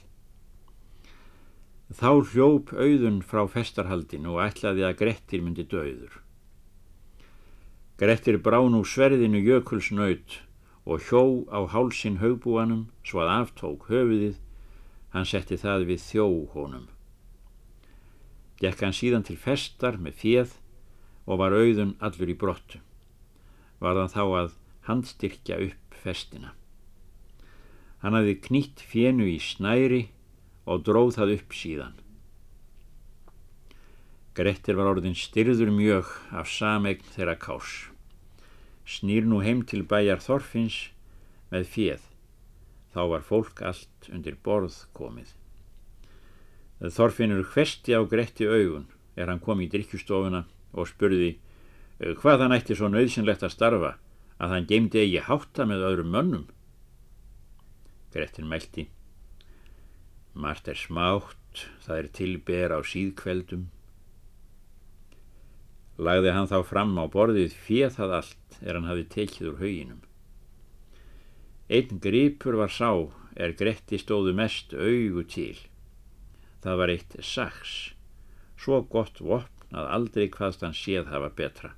Þá 1.90 2.10
hljóp 2.32 2.72
auðun 2.72 3.20
frá 3.26 3.44
festarhaldin 3.50 4.26
og 4.30 4.40
ætlaði 4.44 4.86
að 4.86 4.98
Grettir 5.02 5.44
myndi 5.44 5.66
döður. 5.66 6.20
Grettir 8.00 8.38
brá 8.40 8.62
nú 8.64 8.78
sverðinu 8.80 9.42
jökulsnaut 9.44 10.38
og 10.88 11.02
hjó 11.04 11.44
á 11.52 11.68
hálsin 11.68 12.16
haugbúanum 12.22 12.86
svo 13.04 13.20
að 13.20 13.32
aftók 13.34 13.90
höfuðið, 13.90 14.38
hann 15.12 15.28
setti 15.28 15.58
það 15.60 15.84
við 15.90 16.00
þjó 16.06 16.24
honum. 16.54 16.86
Gekk 18.56 18.86
hann 18.86 18.96
síðan 18.96 19.26
til 19.28 19.36
festar 19.36 20.00
með 20.00 20.16
fjöð 20.22 20.56
og 21.28 21.42
var 21.42 21.52
auðun 21.52 21.92
allur 22.00 22.32
í 22.32 22.38
brottu. 22.40 22.80
Var 23.84 24.00
þann 24.00 24.14
þá 24.16 24.24
að 24.40 24.56
handstyrkja 24.88 25.60
upp 25.68 26.00
festina. 26.00 26.54
Hann 28.00 28.16
hafði 28.16 28.38
knítt 28.48 28.80
fjennu 28.80 29.28
í 29.28 29.36
snæri 29.44 30.06
og 30.64 30.86
dróð 30.88 31.18
það 31.18 31.34
upp 31.36 31.52
síðan. 31.52 32.00
Grettir 34.34 34.78
var 34.78 34.92
orðin 34.92 35.16
styrður 35.18 35.72
mjög 35.74 36.10
af 36.30 36.46
samegn 36.50 37.02
þeirra 37.16 37.34
kás. 37.40 37.90
Snýr 38.86 39.26
nú 39.26 39.40
heim 39.42 39.64
til 39.66 39.82
bæjar 39.82 40.22
Þorfinns 40.22 40.90
með 41.50 41.66
fjeð. 41.72 42.04
Þá 42.94 43.02
var 43.10 43.26
fólk 43.26 43.62
allt 43.66 44.10
undir 44.10 44.38
borð 44.42 44.76
komið. 44.94 45.34
Þorfinnur 46.80 47.42
hvesti 47.52 47.92
á 47.92 48.00
Gretti 48.08 48.46
augun 48.48 48.86
er 49.18 49.28
hann 49.28 49.42
kom 49.42 49.60
í 49.60 49.68
drikkjustofuna 49.68 50.44
og 50.72 50.88
spurði 50.88 51.34
hvað 52.22 52.46
hann 52.46 52.54
ætti 52.56 52.78
svo 52.78 52.88
nöðsynlegt 52.88 53.42
að 53.44 53.54
starfa 53.54 53.90
að 54.40 54.54
hann 54.54 54.70
geimdi 54.70 55.02
eigi 55.02 55.20
hátta 55.26 55.66
með 55.68 55.84
öðrum 55.90 56.14
mönnum. 56.14 56.46
Grettir 58.14 58.46
mælti. 58.48 58.86
Mart 60.34 60.70
er 60.70 60.78
smátt, 60.78 61.66
það 61.84 61.98
er 61.98 62.08
tilber 62.16 62.72
á 62.72 62.80
síðkveldum. 62.86 63.68
Lagði 66.00 66.32
hann 66.32 66.48
þá 66.48 66.60
fram 66.64 66.94
á 66.96 67.04
borðið 67.12 67.56
fjöð 67.66 67.96
það 67.98 68.14
allt 68.18 68.60
er 68.64 68.76
hann 68.78 68.88
hafi 68.88 69.04
tekið 69.14 69.48
úr 69.50 69.58
hauginum. 69.60 70.04
Einn 71.68 72.00
gripur 72.02 72.56
var 72.56 72.72
sá 72.72 72.90
er 73.36 73.52
Gretti 73.58 73.98
stóðu 74.00 74.32
mest 74.36 74.72
augu 74.72 75.24
til. 75.28 75.58
Það 76.64 76.80
var 76.80 76.92
eitt 76.94 77.18
saks, 77.24 77.74
svo 78.56 78.80
gott 78.94 79.20
vopn 79.20 79.76
að 79.76 79.92
aldrei 79.96 80.26
hvaðst 80.32 80.64
hann 80.64 80.76
séð 80.76 81.12
hafa 81.12 81.30
betra. 81.36 81.74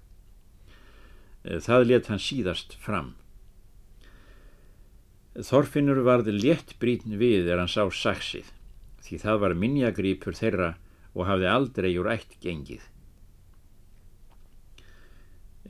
Það 1.42 1.88
let 1.90 2.08
hann 2.10 2.22
síðast 2.22 2.78
fram. 2.78 3.12
Þorfinnur 5.34 6.02
varði 6.06 6.36
létt 6.36 6.76
brítn 6.78 7.18
við 7.18 7.50
er 7.50 7.58
hann 7.58 7.70
sá 7.70 7.84
saksið, 7.90 8.46
því 9.02 9.20
það 9.24 9.44
var 9.44 9.58
minjagrýpur 9.58 10.38
þeirra 10.38 10.74
og 11.12 11.26
hafði 11.28 11.48
aldrei 11.50 11.92
úr 11.98 12.10
ætt 12.14 12.38
gengið. 12.44 12.91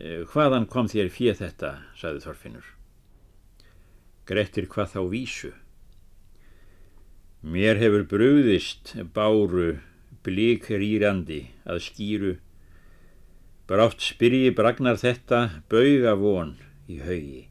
Eh, 0.01 0.23
hvaðan 0.25 0.65
kom 0.73 0.89
þér 0.89 1.11
fyrir 1.13 1.37
þetta, 1.37 1.75
saði 1.99 2.23
Þorfinnur. 2.25 2.69
Grettir 4.25 4.69
hvað 4.73 4.95
þá 4.95 5.01
vísu. 5.13 5.51
Mér 7.43 7.77
hefur 7.77 8.07
brúðist 8.09 8.95
báru 9.13 9.81
blíkir 10.25 10.81
írandi 10.81 11.43
að 11.67 11.83
skýru. 11.89 12.33
Brátt 13.69 14.01
spyrji 14.01 14.53
bragnar 14.55 14.97
þetta 15.01 15.63
bauga 15.69 16.15
von 16.17 16.55
í 16.89 17.01
haugi. 17.03 17.43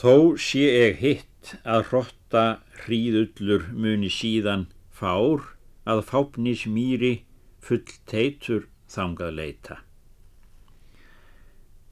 Þó 0.00 0.38
sé 0.40 0.64
ég 0.64 1.02
hitt 1.02 1.52
að 1.66 1.90
hrotta 1.90 2.46
hríðullur 2.86 3.68
muni 3.74 4.08
síðan 4.08 4.68
fár 4.88 5.50
að 5.84 6.06
fápnis 6.08 6.64
mýri 6.64 7.14
full 7.60 7.84
teitur 8.08 8.68
þangað 8.88 9.36
leita. 9.36 9.82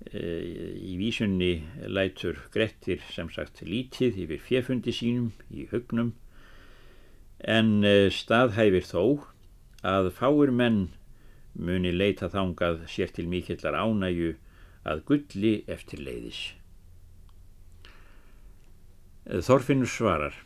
E, 0.08 0.20
í 0.80 0.94
vísunni 0.96 1.64
lætur 1.84 2.38
Grettir 2.54 3.02
sem 3.12 3.28
sagt 3.28 3.60
lítið 3.60 4.22
yfir 4.24 4.40
fjefundi 4.40 4.94
sínum 4.94 5.32
í 5.52 5.66
hugnum 5.68 6.14
en 7.44 7.84
e, 7.84 8.08
staðhæfir 8.08 8.86
þó 8.88 9.02
að 9.84 10.08
fáir 10.16 10.54
menn 10.54 10.86
muni 11.58 11.92
leita 11.92 12.30
þangað 12.32 12.86
sér 12.88 13.12
til 13.12 13.26
mikillar 13.28 13.76
ánægu 13.76 14.32
að 14.88 15.04
gulli 15.10 15.52
eftir 15.68 16.00
leiðis. 16.00 16.40
Þorfinnur 19.28 19.90
svarar 19.92 20.40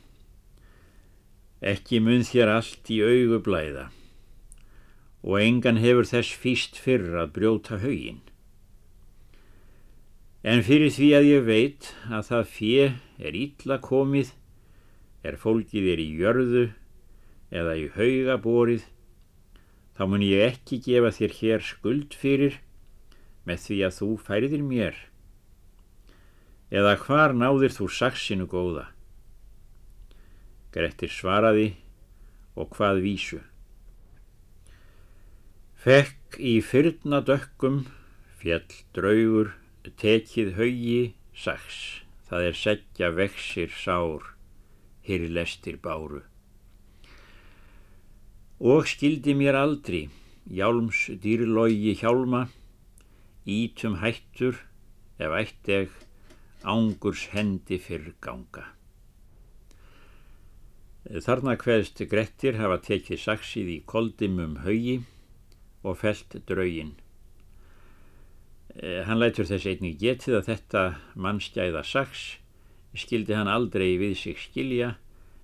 Ekki 1.63 2.01
mun 2.03 2.25
þér 2.27 2.57
allt 2.57 2.91
í 2.91 2.99
augu 3.07 3.39
blæða 3.47 3.87
og 5.23 5.39
engan 5.39 5.79
hefur 5.79 6.09
þess 6.11 6.35
fýst 6.35 6.81
fyrr 6.83 7.13
að 7.23 7.35
brjóta 7.37 7.79
haugin. 7.79 8.19
En 10.43 10.59
fyrir 10.67 10.91
því 10.91 11.09
að 11.15 11.29
ég 11.29 11.45
veit 11.47 11.89
að 12.11 12.25
það 12.27 12.49
fjö 12.51 12.87
er 13.23 13.37
ítla 13.39 13.77
komið, 13.79 14.33
er 15.23 15.39
fólkið 15.39 15.85
er 15.93 16.03
í 16.03 16.09
jörðu 16.19 16.65
eða 17.55 17.77
í 17.79 17.85
hauga 17.95 18.37
borið, 18.43 18.83
þá 19.95 20.03
mun 20.11 20.25
ég 20.27 20.43
ekki 20.49 20.81
gefa 20.83 21.13
þér 21.15 21.37
hér 21.39 21.63
skuld 21.69 22.19
fyrir 22.19 22.59
með 23.47 23.63
því 23.69 23.79
að 23.87 23.97
þú 24.01 24.11
færiðir 24.27 24.67
mér. 24.67 24.99
Eða 26.75 26.97
hvar 27.05 27.37
náðir 27.39 27.79
þú 27.79 27.87
saksinu 27.95 28.51
góða? 28.51 28.89
Grettir 30.75 31.13
svaraði 31.13 31.71
og 32.59 32.75
hvað 32.75 33.03
vísu. 33.07 33.43
Fekk 35.79 36.43
í 36.43 36.59
fyrna 36.67 37.23
dökkum 37.23 37.85
fjall 38.43 38.67
draugur 38.97 39.53
tekið 40.01 40.55
haugi 40.59 41.15
saks, 41.35 41.79
það 42.29 42.49
er 42.49 42.59
setja 42.59 43.11
vexir 43.17 43.73
sár, 43.75 44.35
hér 45.07 45.27
lestir 45.31 45.79
báru. 45.83 46.23
Og 48.63 48.87
skildi 48.87 49.35
mér 49.35 49.59
aldri, 49.59 50.05
jálms 50.47 51.09
dýrlogi 51.23 51.97
hjálma, 51.99 52.47
ítum 53.47 53.99
hættur 53.99 54.61
ef 55.19 55.35
ætteg 55.41 55.91
ángurs 56.63 57.27
hendi 57.35 57.79
fyrr 57.83 58.13
ganga. 58.23 58.69
Þarna 61.03 61.57
hveðst 61.59 61.99
Grettir 62.07 62.61
hafa 62.63 62.79
tekið 62.87 63.19
saksið 63.19 63.71
í 63.75 63.79
koldimum 63.91 64.61
haugi 64.63 65.01
og 65.83 65.99
felt 65.99 66.37
draugin. 66.47 66.95
Eh, 68.73 69.03
hann 69.05 69.21
lætur 69.21 69.45
þess 69.45 69.67
einnig 69.69 69.99
getið 70.01 70.39
að 70.39 70.47
þetta 70.49 70.83
mannskæða 71.21 71.83
saks 71.85 72.23
skildi 72.97 73.37
hann 73.37 73.51
aldrei 73.51 73.99
við 74.01 74.15
sig 74.17 74.39
skilja 74.41 74.95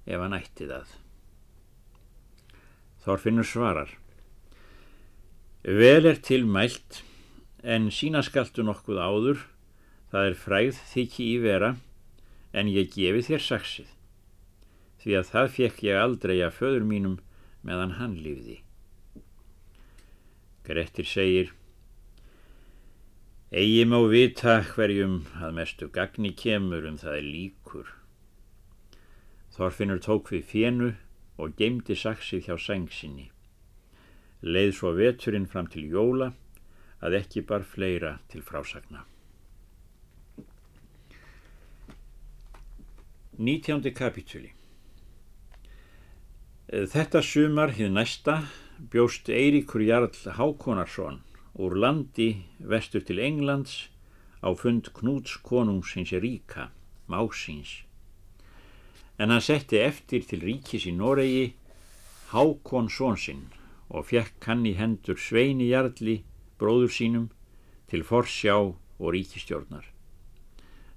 ef 0.09 0.23
hann 0.23 0.37
ætti 0.37 0.69
það. 0.71 0.95
Þorfinnur 3.05 3.45
svarar 3.45 3.93
Vel 5.65 6.09
er 6.09 6.17
til 6.25 6.47
mælt 6.49 7.03
en 7.61 7.91
sínaskaltu 7.93 8.65
nokkuð 8.65 9.03
áður 9.03 9.45
það 10.09 10.31
er 10.31 10.41
fræð 10.47 10.81
þykki 10.95 11.29
í 11.29 11.37
vera 11.45 11.75
en 12.57 12.73
ég 12.73 12.89
gefi 12.97 13.27
þér 13.29 13.45
saksið 13.45 13.93
því 15.05 15.19
að 15.21 15.31
það 15.35 15.53
fekk 15.59 15.85
ég 15.85 16.01
aldrei 16.01 16.39
að 16.41 16.57
föður 16.63 16.89
mínum 16.89 17.21
meðan 17.61 17.97
hann 18.01 18.17
lífði. 18.25 18.63
Grettir 20.65 21.07
segir 21.09 21.53
Egi 23.49 23.87
má 23.89 23.97
vita 24.05 24.59
hverjum 24.61 25.23
að 25.41 25.55
mestu 25.57 25.87
gagni 25.89 26.35
kemur 26.37 26.85
um 26.85 26.99
það 27.01 27.15
er 27.17 27.25
líkur. 27.25 27.87
Þorfinnur 29.57 30.03
tók 30.05 30.29
við 30.35 30.43
fjennu 30.51 30.89
og 31.41 31.55
geimdi 31.57 31.95
saksið 31.97 32.45
hjá 32.45 32.59
sengsinni. 32.61 33.31
Leið 34.45 34.75
svo 34.77 34.93
veturinn 34.99 35.49
fram 35.49 35.71
til 35.73 35.87
jóla 35.89 36.35
að 37.01 37.17
ekki 37.23 37.41
bar 37.49 37.65
fleira 37.65 38.19
til 38.29 38.43
frásagna. 38.45 39.07
Nítjándi 43.39 43.95
kapitúli 43.97 44.53
Þetta 46.69 47.23
sumar 47.25 47.73
hið 47.73 47.95
næsta 47.97 48.43
bjóst 48.93 49.31
Eiríkur 49.33 49.81
Jarl 49.87 50.13
Hákonarsson 50.37 51.23
úr 51.59 51.75
landi 51.75 52.29
vestur 52.59 53.03
til 53.03 53.19
Englands 53.19 53.89
á 54.47 54.55
fund 54.55 54.93
Knúts 54.95 55.37
konungsins 55.43 56.15
ríka, 56.15 56.71
másins. 57.11 57.83
En 59.19 59.35
hann 59.35 59.43
setti 59.43 59.83
eftir 59.83 60.23
til 60.23 60.45
ríkis 60.47 60.87
í 60.87 60.95
Noregi 60.95 61.55
Hákon 62.31 62.87
svonsinn 62.87 63.49
og 63.91 64.07
fekk 64.13 64.47
hann 64.47 64.67
í 64.69 64.77
hendur 64.79 65.19
Sveini 65.19 65.71
Jarli, 65.73 66.23
bróður 66.61 66.93
sínum, 66.95 67.29
til 67.91 68.05
forsjá 68.07 68.55
og 68.55 69.09
ríkistjórnar. 69.15 69.87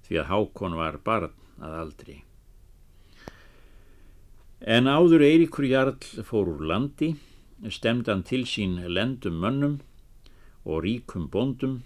Því 0.06 0.22
að 0.22 0.28
Hákon 0.30 0.76
var 0.78 1.00
barn 1.02 1.34
að 1.58 1.78
aldri. 1.82 2.22
En 4.62 4.86
áður 4.86 5.24
Eiríkur 5.26 5.66
Jarl 5.66 6.22
fór 6.22 6.52
úr 6.52 6.62
landi 6.70 7.16
stemdan 7.70 8.22
til 8.22 8.44
sín 8.46 8.76
lendum 8.86 9.40
mönnum 9.42 9.80
og 10.64 10.84
ríkum 10.84 11.28
bóndum, 11.32 11.80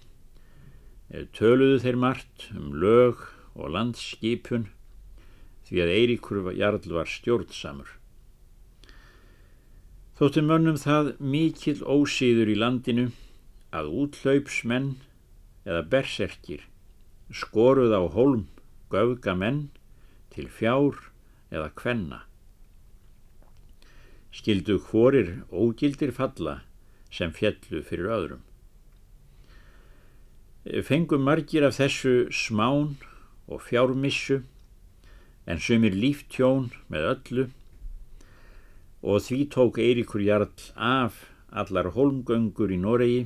töluðu 1.37 1.79
þeir 1.85 1.99
margt 2.03 2.49
um 2.57 2.75
lög 2.83 3.23
og 3.55 3.73
landskipun 3.75 4.69
því 5.67 5.83
að 5.83 5.93
Eiríkur 5.95 6.51
Jarl 6.55 6.93
var 6.95 7.11
stjórnsamur. 7.11 7.89
Þótti 10.17 10.45
mönnum 10.45 10.79
það 10.81 11.15
mikill 11.21 11.81
ósýður 11.83 12.53
í 12.53 12.61
landinu 12.61 13.09
að 13.77 13.91
útlaupsmenn 14.05 14.95
eða 15.67 15.83
berserkir 15.93 16.62
skoruð 17.33 17.93
á 17.93 18.03
holm 18.15 18.47
göfga 18.93 19.35
menn 19.37 19.67
til 20.33 20.47
fjár 20.53 21.11
eða 21.51 21.73
kvenna 21.77 22.23
skildu 24.37 24.77
hvorir 24.89 25.29
ógildir 25.51 26.12
falla 26.12 26.61
sem 27.11 27.33
fjallu 27.33 27.81
fyrir 27.89 28.11
öðrum. 28.17 28.43
Fengum 30.66 31.22
margir 31.22 31.62
af 31.62 31.76
þessu 31.76 32.26
smán 32.35 32.96
og 33.46 33.61
fjármissu 33.62 34.40
en 35.46 35.61
sumir 35.62 35.94
líftjón 35.94 36.72
með 36.90 37.05
öllu 37.12 37.44
og 39.07 39.22
því 39.22 39.38
tók 39.55 39.79
Eiríkur 39.79 40.24
Jarl 40.26 40.64
af 40.74 41.20
allar 41.55 41.92
holmgöngur 41.94 42.74
í 42.74 42.81
Noregi. 42.83 43.20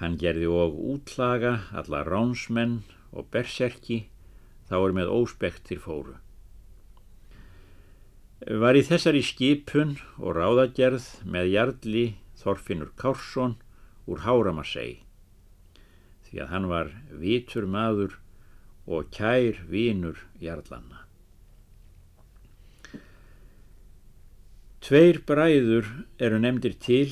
Hann 0.00 0.16
gerði 0.16 0.48
og 0.48 0.80
útlaga 0.94 1.52
allar 1.76 2.08
ránsmenn 2.08 2.80
og 3.12 3.28
berserki 3.28 4.06
þá 4.72 4.78
er 4.80 4.96
með 5.02 5.12
óspektir 5.18 5.84
fóru. 5.84 6.16
Var 8.40 8.80
í 8.80 8.86
þessari 8.88 9.20
skipun 9.20 9.98
og 10.16 10.32
ráðagerð 10.40 11.12
með 11.28 11.52
Jarlí 11.58 12.08
Þorfinnur 12.40 12.96
Kársson 12.96 13.58
úr 14.08 14.24
Háramarsei 14.24 15.02
því 16.30 16.42
að 16.44 16.50
hann 16.54 16.68
var 16.70 16.90
vitur 17.20 17.66
maður 17.66 18.16
og 18.86 19.10
kær 19.14 19.58
vinur 19.70 20.18
Jarlanna. 20.42 21.04
Tveir 24.80 25.20
bræður 25.26 25.86
eru 26.18 26.38
nefndir 26.40 26.74
til 26.80 27.10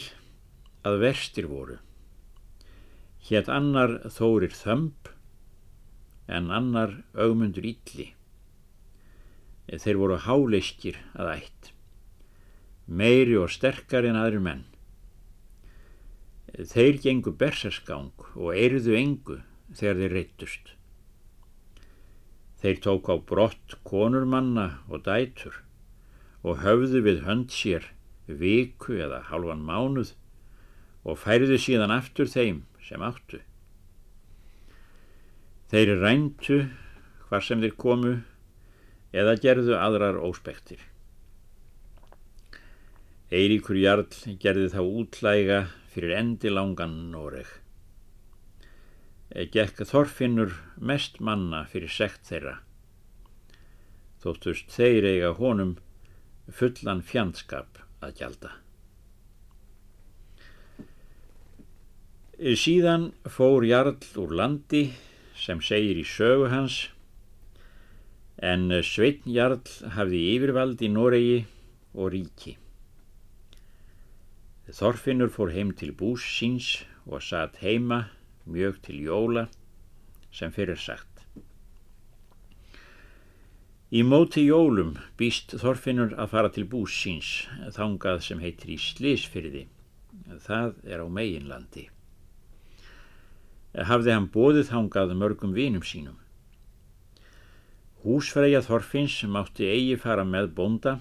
að 0.87 1.03
verstir 1.03 1.47
voru. 1.51 1.77
Hétt 3.29 3.51
annar 3.53 3.99
þórir 4.15 4.55
þömb 4.57 5.11
en 6.33 6.49
annar 6.55 6.95
augmundur 7.13 7.67
ylli. 7.69 8.13
Þeir 9.69 10.01
voru 10.01 10.17
háleiskir 10.25 10.97
að 11.13 11.35
ætt, 11.35 11.71
meiri 12.89 13.37
og 13.37 13.53
sterkari 13.53 14.09
en 14.09 14.17
aðri 14.17 14.41
menn. 14.41 14.65
Þeir 16.49 16.97
gengu 17.05 17.35
berserskang 17.37 18.15
og 18.35 18.55
eirðu 18.55 18.97
engu 18.97 19.41
þegar 19.77 19.99
þeir 20.01 20.15
reytust. 20.17 20.71
Þeir 22.59 22.81
tók 22.83 23.11
á 23.13 23.17
brott 23.21 23.77
konur 23.87 24.25
manna 24.27 24.81
og 24.89 25.05
dætur 25.07 25.61
og 26.43 26.65
höfðu 26.65 27.05
við 27.05 27.21
hönd 27.27 27.53
sér 27.55 27.91
viku 28.27 28.97
eða 28.97 29.21
halvan 29.29 29.63
mánuð 29.67 30.15
og 31.05 31.21
færðu 31.21 31.61
síðan 31.61 31.95
aftur 31.95 32.29
þeim 32.29 32.65
sem 32.83 33.05
áttu. 33.05 33.41
Þeir 35.69 35.99
ræntu 36.01 36.63
hvar 37.29 37.45
sem 37.45 37.61
þeir 37.61 37.77
komu 37.77 38.15
eða 39.13 39.37
gerðu 39.41 39.77
aðrar 39.77 40.17
óspektir. 40.21 40.81
Eiríkur 43.29 43.77
Jarl 43.77 44.09
gerði 44.41 44.71
þá 44.73 44.81
útlæga 44.81 45.59
fyrir 45.92 46.14
endilangan 46.18 46.94
Noreg. 47.12 47.48
Gekk 49.53 49.83
Þorfinnur 49.88 50.55
mest 50.81 51.18
manna 51.20 51.64
fyrir 51.68 51.92
sekt 51.92 52.29
þeirra. 52.31 52.59
Þóttust 54.22 54.72
þeir 54.74 55.07
eiga 55.12 55.35
honum 55.38 55.77
fullan 56.48 57.03
fjandskap 57.05 57.83
að 58.03 58.16
gjalda. 58.20 58.55
Síðan 62.38 63.11
fór 63.27 63.66
Jarl 63.66 63.98
úr 64.22 64.33
landi 64.38 64.85
sem 65.38 65.61
segir 65.62 65.98
í 65.98 66.07
sögu 66.07 66.46
hans 66.53 66.87
en 68.38 68.70
Sveitn 68.87 69.33
Jarl 69.35 69.59
hafði 69.96 70.22
yfirvald 70.37 70.83
í 70.87 70.90
Noregi 70.94 71.40
og 71.98 72.12
ríki. 72.14 72.55
Þorfinnur 74.69 75.33
fór 75.33 75.55
heim 75.55 75.73
til 75.73 75.95
bús 75.97 76.25
síns 76.37 76.85
og 77.07 77.25
satt 77.25 77.61
heima 77.65 78.11
mjög 78.45 78.81
til 78.85 79.01
jóla 79.09 79.47
sem 80.33 80.53
fyrir 80.53 80.77
sagt. 80.77 81.25
Í 83.89 84.05
móti 84.05 84.45
jólum 84.45 84.97
býst 85.17 85.57
Þorfinnur 85.63 86.13
að 86.21 86.33
fara 86.35 86.53
til 86.53 86.69
bús 86.69 86.93
síns 86.93 87.47
þangað 87.77 88.25
sem 88.27 88.43
heitir 88.45 88.75
í 88.77 88.81
Slísfyrði. 88.89 89.69
Það 90.45 90.75
er 90.85 91.01
á 91.01 91.07
meginlandi 91.09 91.89
hafði 93.87 94.15
hann 94.15 94.31
bóðið 94.33 94.71
þangað 94.73 95.15
mörgum 95.19 95.53
vinum 95.55 95.85
sínum. 95.85 96.17
Húsfreyja 98.05 98.63
Þorfinns 98.65 99.21
mátti 99.29 99.69
eigi 99.69 99.99
fara 100.01 100.25
með 100.25 100.53
bonda 100.55 100.99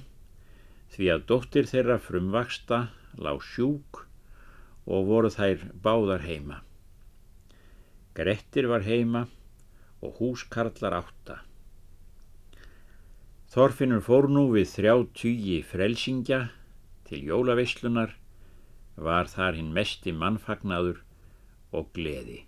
því 0.95 1.09
að 1.13 1.25
dóttir 1.29 1.69
þeirra 1.69 1.97
frumvaksta 2.01 2.87
lág 3.21 3.41
sjúk 3.43 4.03
og 4.87 5.09
voru 5.09 5.31
þær 5.33 5.65
báðar 5.83 6.23
heima. 6.27 6.61
Grettir 8.17 8.69
var 8.71 8.85
heima 8.87 9.25
og 10.01 10.21
húskarlar 10.21 10.95
átta. 11.01 11.41
Þorfinnur 13.53 14.03
fór 14.05 14.27
nú 14.31 14.47
við 14.53 14.71
þrjá 14.73 14.95
tugi 15.17 15.59
frelsingja 15.65 16.39
til 17.07 17.21
jólaveislunar 17.29 18.15
var 18.97 19.29
þar 19.31 19.59
hinn 19.59 19.69
mesti 19.75 20.11
mannfagnaður 20.11 21.03
og 21.71 21.91
gleði. 21.95 22.41